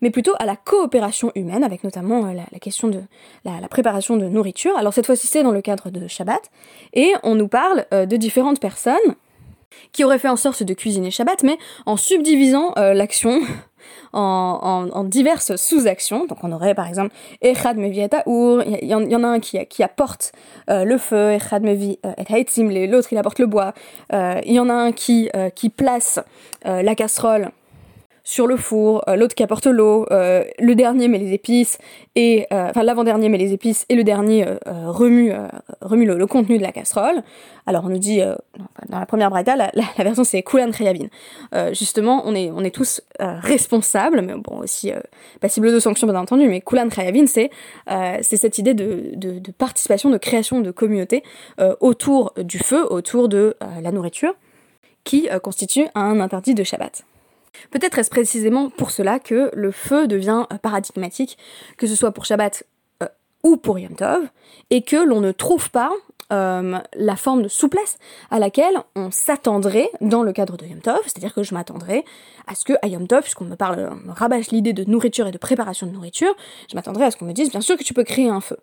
mais 0.00 0.10
plutôt 0.10 0.32
à 0.38 0.46
la 0.46 0.56
coopération 0.56 1.32
humaine, 1.34 1.64
avec 1.64 1.84
notamment 1.84 2.26
euh, 2.26 2.32
la, 2.32 2.58
question 2.58 2.88
de 2.88 3.02
la, 3.44 3.68
préparation 3.68 4.16
de 4.16 4.26
nourriture. 4.26 4.76
Alors 4.76 4.94
cette 4.94 5.06
fois-ci 5.06 5.26
c'est 5.26 5.42
dans 5.42 5.52
le 5.52 5.62
cadre 5.62 5.90
de 5.90 6.06
Shabbat, 6.08 6.50
et 6.94 7.12
on 7.22 7.34
nous 7.34 7.48
parle 7.48 7.86
de 7.90 8.16
différentes 8.16 8.60
personnes 8.60 8.96
qui 9.92 10.02
auraient 10.04 10.18
fait 10.18 10.28
en 10.28 10.36
sorte 10.36 10.62
de 10.62 10.74
cuisiner 10.74 11.10
Shabbat, 11.10 11.42
mais 11.42 11.58
en 11.86 11.96
subdivisant 11.96 12.72
l'action 12.76 13.40
en, 14.12 15.04
diverses 15.04 15.56
sous-actions. 15.56 16.26
Donc 16.26 16.38
on 16.42 16.52
aurait 16.52 16.74
par 16.74 16.88
exemple 16.88 17.14
Echad 17.42 17.76
Mevieta 17.76 18.22
Ur, 18.26 18.62
il 18.66 18.88
y, 18.88 18.94
en 18.94 19.24
a 19.24 19.28
un 19.28 19.40
qui, 19.40 19.82
apporte 19.82 20.32
euh, 20.70 20.84
le 20.84 20.98
feu, 20.98 21.32
Echad 21.32 21.62
Mevi 21.62 21.98
et 22.18 22.86
l'autre 22.86 23.08
il 23.12 23.18
apporte 23.18 23.38
le 23.38 23.46
bois. 23.46 23.74
Euh, 24.12 24.40
il 24.44 24.54
y 24.54 24.60
en 24.60 24.68
a 24.68 24.74
un 24.74 24.90
euh, 24.90 25.50
qui 25.50 25.70
place 25.70 26.20
la 26.64 26.94
casserole 26.94 27.50
sur 28.28 28.46
le 28.46 28.58
four, 28.58 29.02
euh, 29.08 29.16
l'autre 29.16 29.34
qui 29.34 29.42
apporte 29.42 29.66
l'eau, 29.66 30.04
euh, 30.10 30.44
le 30.58 30.74
dernier 30.74 31.08
met 31.08 31.16
les 31.16 31.32
épices, 31.32 31.78
et 32.14 32.46
euh, 32.52 32.68
enfin 32.68 32.82
l'avant-dernier 32.82 33.30
met 33.30 33.38
les 33.38 33.54
épices, 33.54 33.86
et 33.88 33.94
le 33.94 34.04
dernier 34.04 34.44
remue, 34.66 35.32
remue 35.80 36.04
le, 36.04 36.26
contenu 36.26 36.58
de 36.58 36.62
la 36.62 36.70
casserole. 36.70 37.22
Alors 37.64 37.86
on 37.86 37.88
nous 37.88 37.98
dit, 37.98 38.20
dans 38.90 38.98
la 38.98 39.06
première 39.06 39.30
braïda, 39.30 39.56
la, 39.56 39.70
version 39.96 40.24
c'est 40.24 40.42
Kulan 40.42 40.70
Kriyavin. 40.72 41.06
justement, 41.72 42.22
on 42.26 42.34
est, 42.34 42.50
on 42.50 42.62
est 42.64 42.74
tous 42.74 43.00
responsables, 43.18 44.20
mais 44.20 44.34
bon, 44.34 44.58
aussi 44.58 44.92
passibles 45.40 45.72
de 45.72 45.80
sanctions 45.80 46.06
bien 46.06 46.20
entendu, 46.20 46.48
mais 46.48 46.60
Kulan 46.60 46.90
Kriyavin, 46.90 47.26
c'est 47.26 47.50
c'est 47.86 48.36
cette 48.36 48.58
idée 48.58 48.74
de, 48.74 49.12
de, 49.14 49.38
de, 49.38 49.52
participation, 49.52 50.10
de 50.10 50.18
création 50.18 50.60
de 50.60 50.70
communauté 50.70 51.22
autour 51.80 52.34
du 52.36 52.58
feu, 52.58 52.84
autour 52.90 53.30
de 53.30 53.56
la 53.82 53.90
nourriture, 53.90 54.34
qui 55.04 55.28
constitue 55.42 55.86
un 55.94 56.20
interdit 56.20 56.54
de 56.54 56.62
Shabbat. 56.62 57.04
Peut-être 57.70 57.98
est-ce 57.98 58.10
précisément 58.10 58.70
pour 58.70 58.90
cela 58.90 59.18
que 59.18 59.50
le 59.54 59.70
feu 59.70 60.06
devient 60.06 60.44
euh, 60.52 60.58
paradigmatique, 60.58 61.38
que 61.76 61.86
ce 61.86 61.94
soit 61.94 62.12
pour 62.12 62.24
Shabbat 62.24 62.64
euh, 63.02 63.06
ou 63.42 63.56
pour 63.56 63.78
Yom 63.78 63.94
Tov, 63.94 64.28
et 64.70 64.82
que 64.82 64.96
l'on 64.96 65.20
ne 65.20 65.32
trouve 65.32 65.70
pas 65.70 65.90
euh, 66.30 66.78
la 66.94 67.16
forme 67.16 67.42
de 67.42 67.48
souplesse 67.48 67.98
à 68.30 68.38
laquelle 68.38 68.76
on 68.94 69.10
s'attendrait 69.10 69.90
dans 70.00 70.22
le 70.22 70.32
cadre 70.32 70.56
de 70.56 70.66
Yom 70.66 70.80
Tov, 70.80 71.00
c'est-à-dire 71.04 71.32
que 71.32 71.42
je 71.42 71.54
m'attendrais 71.54 72.04
à 72.46 72.54
ce 72.54 72.64
que 72.64 72.74
à 72.82 72.88
Yom 72.88 73.06
Tov, 73.06 73.22
puisqu'on 73.22 73.46
me 73.46 73.56
parle, 73.56 73.94
me 74.04 74.12
rabâche 74.12 74.50
l'idée 74.50 74.72
de 74.72 74.84
nourriture 74.84 75.26
et 75.26 75.32
de 75.32 75.38
préparation 75.38 75.86
de 75.86 75.92
nourriture, 75.92 76.34
je 76.70 76.76
m'attendrais 76.76 77.06
à 77.06 77.10
ce 77.10 77.16
qu'on 77.16 77.24
me 77.24 77.32
dise 77.32 77.50
bien 77.50 77.62
sûr 77.62 77.76
que 77.76 77.84
tu 77.84 77.94
peux 77.94 78.04
créer 78.04 78.28
un 78.28 78.40
feu. 78.40 78.58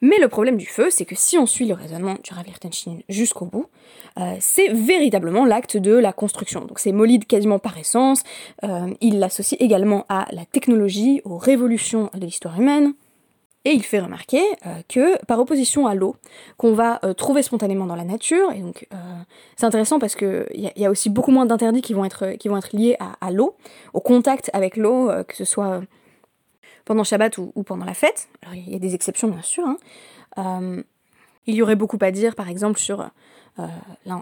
Mais 0.00 0.18
le 0.18 0.28
problème 0.28 0.56
du 0.56 0.66
feu, 0.66 0.88
c'est 0.90 1.04
que 1.04 1.14
si 1.14 1.38
on 1.38 1.46
suit 1.46 1.66
le 1.66 1.74
raisonnement 1.74 2.16
du 2.22 2.32
Rav 2.32 2.44
Lichtenstein 2.46 3.00
jusqu'au 3.08 3.46
bout, 3.46 3.66
euh, 4.18 4.36
c'est 4.40 4.68
véritablement 4.68 5.44
l'acte 5.44 5.76
de 5.76 5.92
la 5.92 6.12
construction. 6.12 6.64
Donc 6.64 6.78
c'est 6.78 6.92
molide 6.92 7.26
quasiment 7.26 7.58
par 7.58 7.78
essence, 7.78 8.22
euh, 8.64 8.92
il 9.00 9.18
l'associe 9.18 9.60
également 9.60 10.04
à 10.08 10.26
la 10.30 10.44
technologie, 10.44 11.20
aux 11.24 11.38
révolutions 11.38 12.10
de 12.14 12.24
l'histoire 12.24 12.60
humaine, 12.60 12.94
et 13.66 13.72
il 13.72 13.82
fait 13.82 14.00
remarquer 14.00 14.42
euh, 14.66 14.74
que, 14.88 15.24
par 15.24 15.40
opposition 15.40 15.86
à 15.86 15.94
l'eau, 15.94 16.16
qu'on 16.58 16.74
va 16.74 17.00
trouver 17.16 17.42
spontanément 17.42 17.86
dans 17.86 17.96
la 17.96 18.04
nature, 18.04 18.52
et 18.52 18.60
donc 18.60 18.86
c'est 19.56 19.64
intéressant 19.64 19.98
parce 19.98 20.16
qu'il 20.16 20.46
y, 20.54 20.84
a 20.84 20.90
aussi 20.90 21.08
beaucoup 21.08 21.30
moins 21.30 21.46
d'interdits 21.46 21.80
qui, 21.80 21.94
vont 21.94 22.04
être, 22.04 22.76
liés 22.76 22.96
à 23.20 23.30
l'eau, 23.30 23.56
au 23.94 24.00
contact 24.00 24.50
avec 24.52 24.76
l'eau, 24.76 25.10
que 25.26 25.34
ce 25.34 25.44
soit 25.44 25.80
pendant 26.84 27.04
Shabbat 27.04 27.38
ou, 27.38 27.62
pendant 27.64 27.84
la 27.84 27.94
fête. 27.94 28.28
Alors 28.42 28.54
il 28.54 28.70
y 28.70 28.74
a 28.74 28.78
des 28.78 28.94
exceptions 28.94 29.28
bien 29.28 29.42
sûr. 29.42 29.66
Hein. 29.66 29.76
Euh, 30.38 30.82
il 31.46 31.54
y 31.54 31.62
aurait 31.62 31.76
beaucoup 31.76 31.98
à 32.00 32.10
dire 32.10 32.34
par 32.34 32.48
exemple 32.48 32.78
sur 32.78 33.10
euh, 33.58 33.66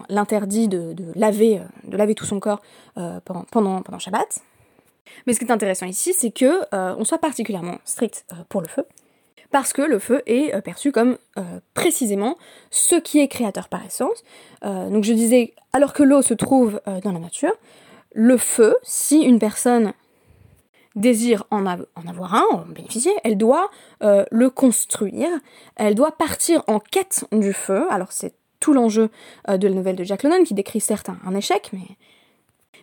l'interdit 0.09 0.67
de, 0.67 0.95
laver, 1.15 1.59
euh, 1.59 1.63
de 1.85 1.97
laver 1.97 2.15
tout 2.15 2.25
son 2.25 2.39
corps 2.39 2.61
pendant, 3.25 3.81
pendant, 3.81 3.99
Shabbat. 3.99 4.39
Mais 5.27 5.33
ce 5.33 5.39
qui 5.39 5.45
est 5.45 5.51
intéressant 5.51 5.85
ici, 5.85 6.13
c'est 6.13 6.31
que 6.31 6.61
on 6.71 7.03
soit 7.03 7.17
particulièrement 7.17 7.77
strict 7.85 8.25
pour 8.49 8.61
le 8.61 8.67
feu, 8.67 8.85
parce 9.51 9.73
que 9.73 9.81
le 9.81 9.99
feu 9.99 10.21
est 10.25 10.59
perçu 10.61 10.91
comme 10.91 11.17
précisément 11.73 12.37
ce 12.71 12.95
qui 12.95 13.19
est 13.19 13.27
créateur 13.27 13.67
par 13.67 13.85
essence. 13.85 14.23
donc 14.61 15.03
je 15.03 15.13
disais, 15.13 15.53
alors 15.73 15.93
que 15.93 16.03
l'eau 16.03 16.21
se 16.21 16.33
trouve 16.33 16.81
dans 17.03 17.11
la 17.11 17.19
nature, 17.19 17.53
le 18.13 18.37
feu, 18.37 18.75
si 18.83 19.21
une 19.21 19.39
personne 19.39 19.93
désire 20.95 21.45
en, 21.51 21.65
avoir 21.65 22.35
un, 22.35 22.45
en 22.51 22.65
bénéficier, 22.65 23.11
elle 23.23 23.37
doit 23.37 23.69
euh, 24.03 24.25
le 24.31 24.49
construire, 24.49 25.29
elle 25.75 25.95
doit 25.95 26.11
partir 26.11 26.63
en 26.67 26.79
quête 26.79 27.25
du 27.31 27.53
feu. 27.53 27.85
Alors 27.89 28.11
c'est 28.11 28.33
tout 28.59 28.73
l'enjeu 28.73 29.09
euh, 29.49 29.57
de 29.57 29.67
la 29.67 29.73
nouvelle 29.73 29.95
de 29.95 30.03
Jack 30.03 30.23
London 30.23 30.43
qui 30.43 30.53
décrit 30.53 30.79
certes 30.79 31.09
un 31.25 31.35
échec, 31.35 31.71
mais 31.73 31.97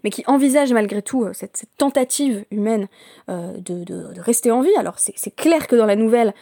mais 0.05 0.11
qui 0.11 0.23
envisage 0.27 0.73
malgré 0.73 1.03
tout 1.03 1.25
euh, 1.25 1.33
cette, 1.33 1.65
tentative 1.77 2.45
humaine 2.51 2.89
euh, 3.29 3.53
de, 3.59 4.21
rester 4.21 4.51
en 4.51 4.61
vie. 4.61 4.75
Alors 4.77 4.99
c'est 4.99 5.35
clair 5.35 5.67
que 5.67 5.77
dans 5.77 5.87
la 5.87 5.97
nouvelle, 5.97 6.35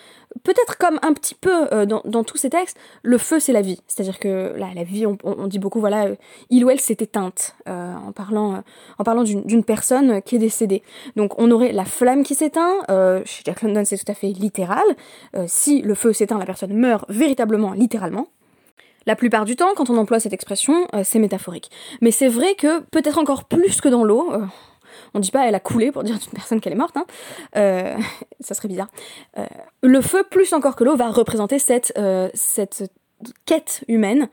peut-être 0.43 0.79
comme 0.79 0.99
un 1.03 1.13
petit 1.13 1.35
peu 1.35 1.73
euh, 1.73 1.87
dans, 1.87 2.25
tous 2.25 2.37
ces 2.37 2.51
textes, 2.51 2.77
le 3.03 3.19
feu 3.19 3.41
c'est 3.41 3.53
la 3.53 3.63
vie. 3.63 3.81
C'est-à-dire 3.87 4.19
que 4.19 4.55
la 4.57 4.85
vie, 4.85 5.07
on, 5.07 5.47
dit 5.47 5.59
beaucoup, 5.59 5.81
voilà, 5.81 6.09
il 6.51 6.65
ou 6.65 6.71
elle 6.71 6.81
s'est 6.81 6.97
éteinte 6.99 7.57
en 7.67 8.13
parlant 8.13 8.63
d'une 9.25 9.65
personne 9.65 10.23
qui 10.23 10.37
est 10.37 10.41
décédée. 10.41 10.83
Donc 11.17 11.39
on 11.39 11.51
aurait 11.51 11.73
la 11.73 11.85
flamme 11.85 12.23
qui 12.23 12.35
s'éteint, 12.35 12.83
chez 13.25 13.43
Jack 13.45 13.63
London 13.63 13.85
c'est 13.85 13.99
tout 13.99 14.11
à 14.11 14.15
fait 14.15 14.29
littéral. 14.29 14.85
si 15.47 15.83
le 15.83 15.95
feu 15.95 16.13
s'éteint, 16.13 16.39
la 16.39 16.47
personne 16.47 16.73
meurt 16.75 17.05
véritablement, 17.09 17.73
littéralement. 17.73 18.29
La 19.09 19.17
plupart 19.17 19.47
du 19.47 19.57
temps, 19.57 19.73
quand 19.75 19.89
on 19.89 19.97
emploie 19.97 20.21
cette 20.21 20.35
expression, 20.35 20.87
euh, 20.93 21.01
c'est 21.03 21.19
métaphorique. 21.19 21.71
Mais 22.03 22.11
c'est 22.11 22.29
vrai 22.29 22.55
que, 22.55 22.81
peut-être 22.81 23.17
encore 23.17 23.45
plus 23.45 23.81
que 23.81 23.89
dans 23.89 24.05
l'eau, 24.05 24.31
euh, 24.35 24.45
On 25.15 25.19
dit 25.19 25.31
pas 25.31 25.49
elle 25.49 25.55
a 25.55 25.61
coulé 25.61 25.91
pour 25.91 26.03
dire 26.03 26.19
d'une 26.19 26.33
personne 26.33 26.61
qu'elle 26.61 26.75
est 26.75 26.77
morte, 26.77 26.95
hein. 26.99 27.07
Euh, 27.57 27.97
ça 28.41 28.53
serait 28.53 28.69
bizarre. 28.69 28.89
Le 29.83 30.01
feu, 30.03 30.25
plus 30.31 30.53
encore 30.53 30.77
que 30.77 30.85
l'eau, 30.85 30.95
va 30.95 31.09
représenter 31.09 31.59
cette, 31.59 31.99
cette 32.35 32.93
quête 33.47 33.83
humaine, 33.89 34.29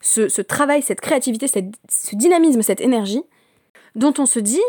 ce, 0.00 0.40
travail, 0.40 0.80
cette 0.80 1.00
créativité, 1.00 1.48
ce 1.48 2.14
dynamisme, 2.14 2.62
cette 2.62 2.80
énergie, 2.80 3.24
dont 3.96 4.14
on 4.18 4.26
se 4.26 4.38
dit 4.38 4.62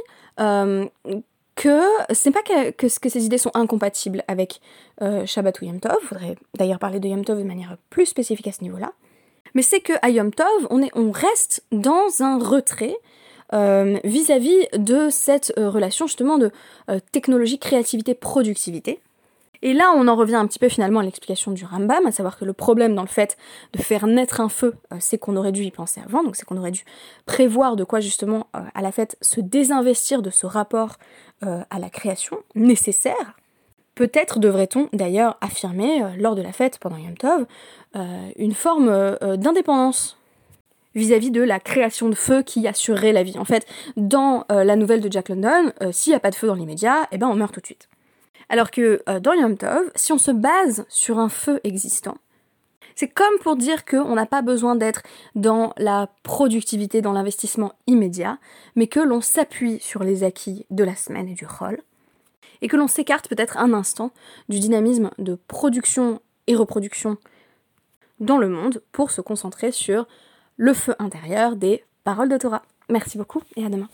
que 1.55 1.81
ce 2.13 2.27
n'est 2.27 2.33
pas 2.33 2.41
que, 2.41 2.71
que, 2.71 3.09
ces 3.09 3.25
idées 3.25 3.37
sont 3.37 3.51
incompatibles 3.53 4.23
avec 4.27 4.59
Shabbat 5.25 5.61
ou 5.61 5.65
Yom 5.65 5.79
Tov, 5.79 5.97
faudrait 6.01 6.35
d'ailleurs 6.57 6.79
parler 6.79 6.99
de 6.99 7.07
Yom 7.07 7.23
Tov 7.23 7.39
de 7.39 7.43
manière 7.43 7.77
plus 7.89 8.05
spécifique 8.05 8.47
à 8.47 8.51
ce 8.51 8.61
niveau-là, 8.61 8.91
mais 9.53 9.61
c'est 9.61 9.79
que 9.79 9.93
à 10.01 10.09
Yom 10.09 10.31
on, 10.69 10.83
est, 10.83 10.91
on 10.95 11.11
reste 11.11 11.63
dans 11.71 12.21
un 12.21 12.37
retrait 12.37 12.97
euh, 13.53 13.97
vis-à-vis 14.03 14.67
de 14.73 15.09
cette 15.09 15.53
euh, 15.57 15.69
relation 15.69 16.07
justement 16.07 16.37
de 16.37 16.51
euh, 16.89 16.99
technologie, 17.11 17.59
créativité, 17.59 18.15
productivité. 18.15 18.99
Et 19.61 19.73
là, 19.73 19.93
on 19.95 20.07
en 20.07 20.15
revient 20.15 20.35
un 20.35 20.45
petit 20.45 20.59
peu 20.59 20.67
finalement 20.67 20.99
à 20.99 21.03
l'explication 21.03 21.51
du 21.51 21.63
Rambam, 21.63 22.05
à 22.05 22.11
savoir 22.11 22.37
que 22.37 22.45
le 22.45 22.53
problème 22.53 22.93
dans 22.95 23.01
le 23.01 23.07
fait 23.07 23.37
de 23.73 23.81
faire 23.81 24.05
naître 24.05 24.41
un 24.41 24.49
feu, 24.49 24.75
c'est 24.99 25.17
qu'on 25.17 25.35
aurait 25.37 25.53
dû 25.53 25.63
y 25.63 25.71
penser 25.71 26.01
avant, 26.05 26.23
donc 26.23 26.35
c'est 26.35 26.45
qu'on 26.45 26.57
aurait 26.57 26.71
dû 26.71 26.83
prévoir 27.25 27.75
de 27.75 27.83
quoi 27.83 27.99
justement 27.99 28.47
à 28.53 28.81
la 28.83 28.91
fête 28.91 29.17
se 29.21 29.41
désinvestir 29.41 30.21
de 30.21 30.29
ce 30.29 30.45
rapport 30.45 30.97
à 31.41 31.79
la 31.79 31.89
création 31.89 32.37
nécessaire 32.55 33.35
Peut-être 33.95 34.39
devrait-on 34.39 34.89
d'ailleurs 34.91 35.37
affirmer, 35.39 36.03
euh, 36.03 36.09
lors 36.17 36.35
de 36.35 36.41
la 36.41 36.51
fête 36.51 36.77
pendant 36.79 36.97
Yom 36.97 37.17
Tov, 37.17 37.45
euh, 37.95 38.29
une 38.35 38.53
forme 38.53 38.89
euh, 38.89 39.37
d'indépendance 39.37 40.19
vis-à-vis 40.95 41.31
de 41.31 41.41
la 41.41 41.61
création 41.61 42.09
de 42.09 42.15
feu 42.15 42.41
qui 42.43 42.67
assurerait 42.67 43.13
la 43.13 43.23
vie. 43.23 43.37
En 43.39 43.45
fait, 43.45 43.65
dans 43.97 44.45
la 44.47 44.77
nouvelle 44.77 45.01
de 45.01 45.11
Jack 45.11 45.27
London, 45.27 45.73
s'il 45.91 46.11
n'y 46.11 46.15
a 46.15 46.21
pas 46.21 46.29
de 46.29 46.35
feu 46.35 46.47
dans 46.47 46.53
l'immédiat, 46.53 47.09
eh 47.11 47.17
ben 47.17 47.27
on 47.27 47.35
meurt 47.35 47.53
tout 47.53 47.59
de 47.59 47.65
suite. 47.65 47.89
Alors 48.47 48.71
que 48.71 49.03
dans 49.19 49.33
Yom 49.33 49.57
Tov, 49.57 49.91
si 49.95 50.13
on 50.13 50.17
se 50.17 50.31
base 50.31 50.85
sur 50.87 51.19
un 51.19 51.27
feu 51.27 51.59
existant, 51.65 52.15
c'est 52.95 53.10
comme 53.10 53.38
pour 53.41 53.55
dire 53.55 53.86
qu'on 53.86 54.15
n'a 54.15 54.25
pas 54.25 54.41
besoin 54.41 54.75
d'être 54.75 55.03
dans 55.36 55.73
la 55.77 56.10
productivité, 56.23 57.01
dans 57.01 57.12
l'investissement 57.12 57.73
immédiat, 57.88 58.38
mais 58.75 58.88
que 58.88 58.99
l'on 58.99 59.21
s'appuie 59.21 59.79
sur 59.79 60.03
les 60.03 60.23
acquis 60.23 60.65
de 60.69 60.84
la 60.84 60.95
semaine 60.95 61.27
et 61.27 61.34
du 61.34 61.45
rôle, 61.45 61.81
et 62.62 62.67
que 62.67 62.77
l'on 62.77 62.88
s'écarte 62.88 63.27
peut-être 63.27 63.58
un 63.58 63.73
instant 63.73 64.12
du 64.49 64.60
dynamisme 64.60 65.12
de 65.17 65.38
production 65.47 66.21
et 66.47 66.55
reproduction 66.55 67.17
dans 68.19 68.38
le 68.38 68.47
monde 68.47 68.81
pour 68.91 69.12
se 69.12 69.21
concentrer 69.21 69.71
sur 69.71 70.08
le 70.58 70.73
feu 70.73 70.95
intérieur 70.99 71.55
des 71.55 71.84
paroles 72.03 72.29
de 72.29 72.38
Torah. 72.38 72.62
Merci 72.89 73.17
beaucoup 73.17 73.41
et 73.58 73.65
à 73.65 73.69
demain. 73.69 73.89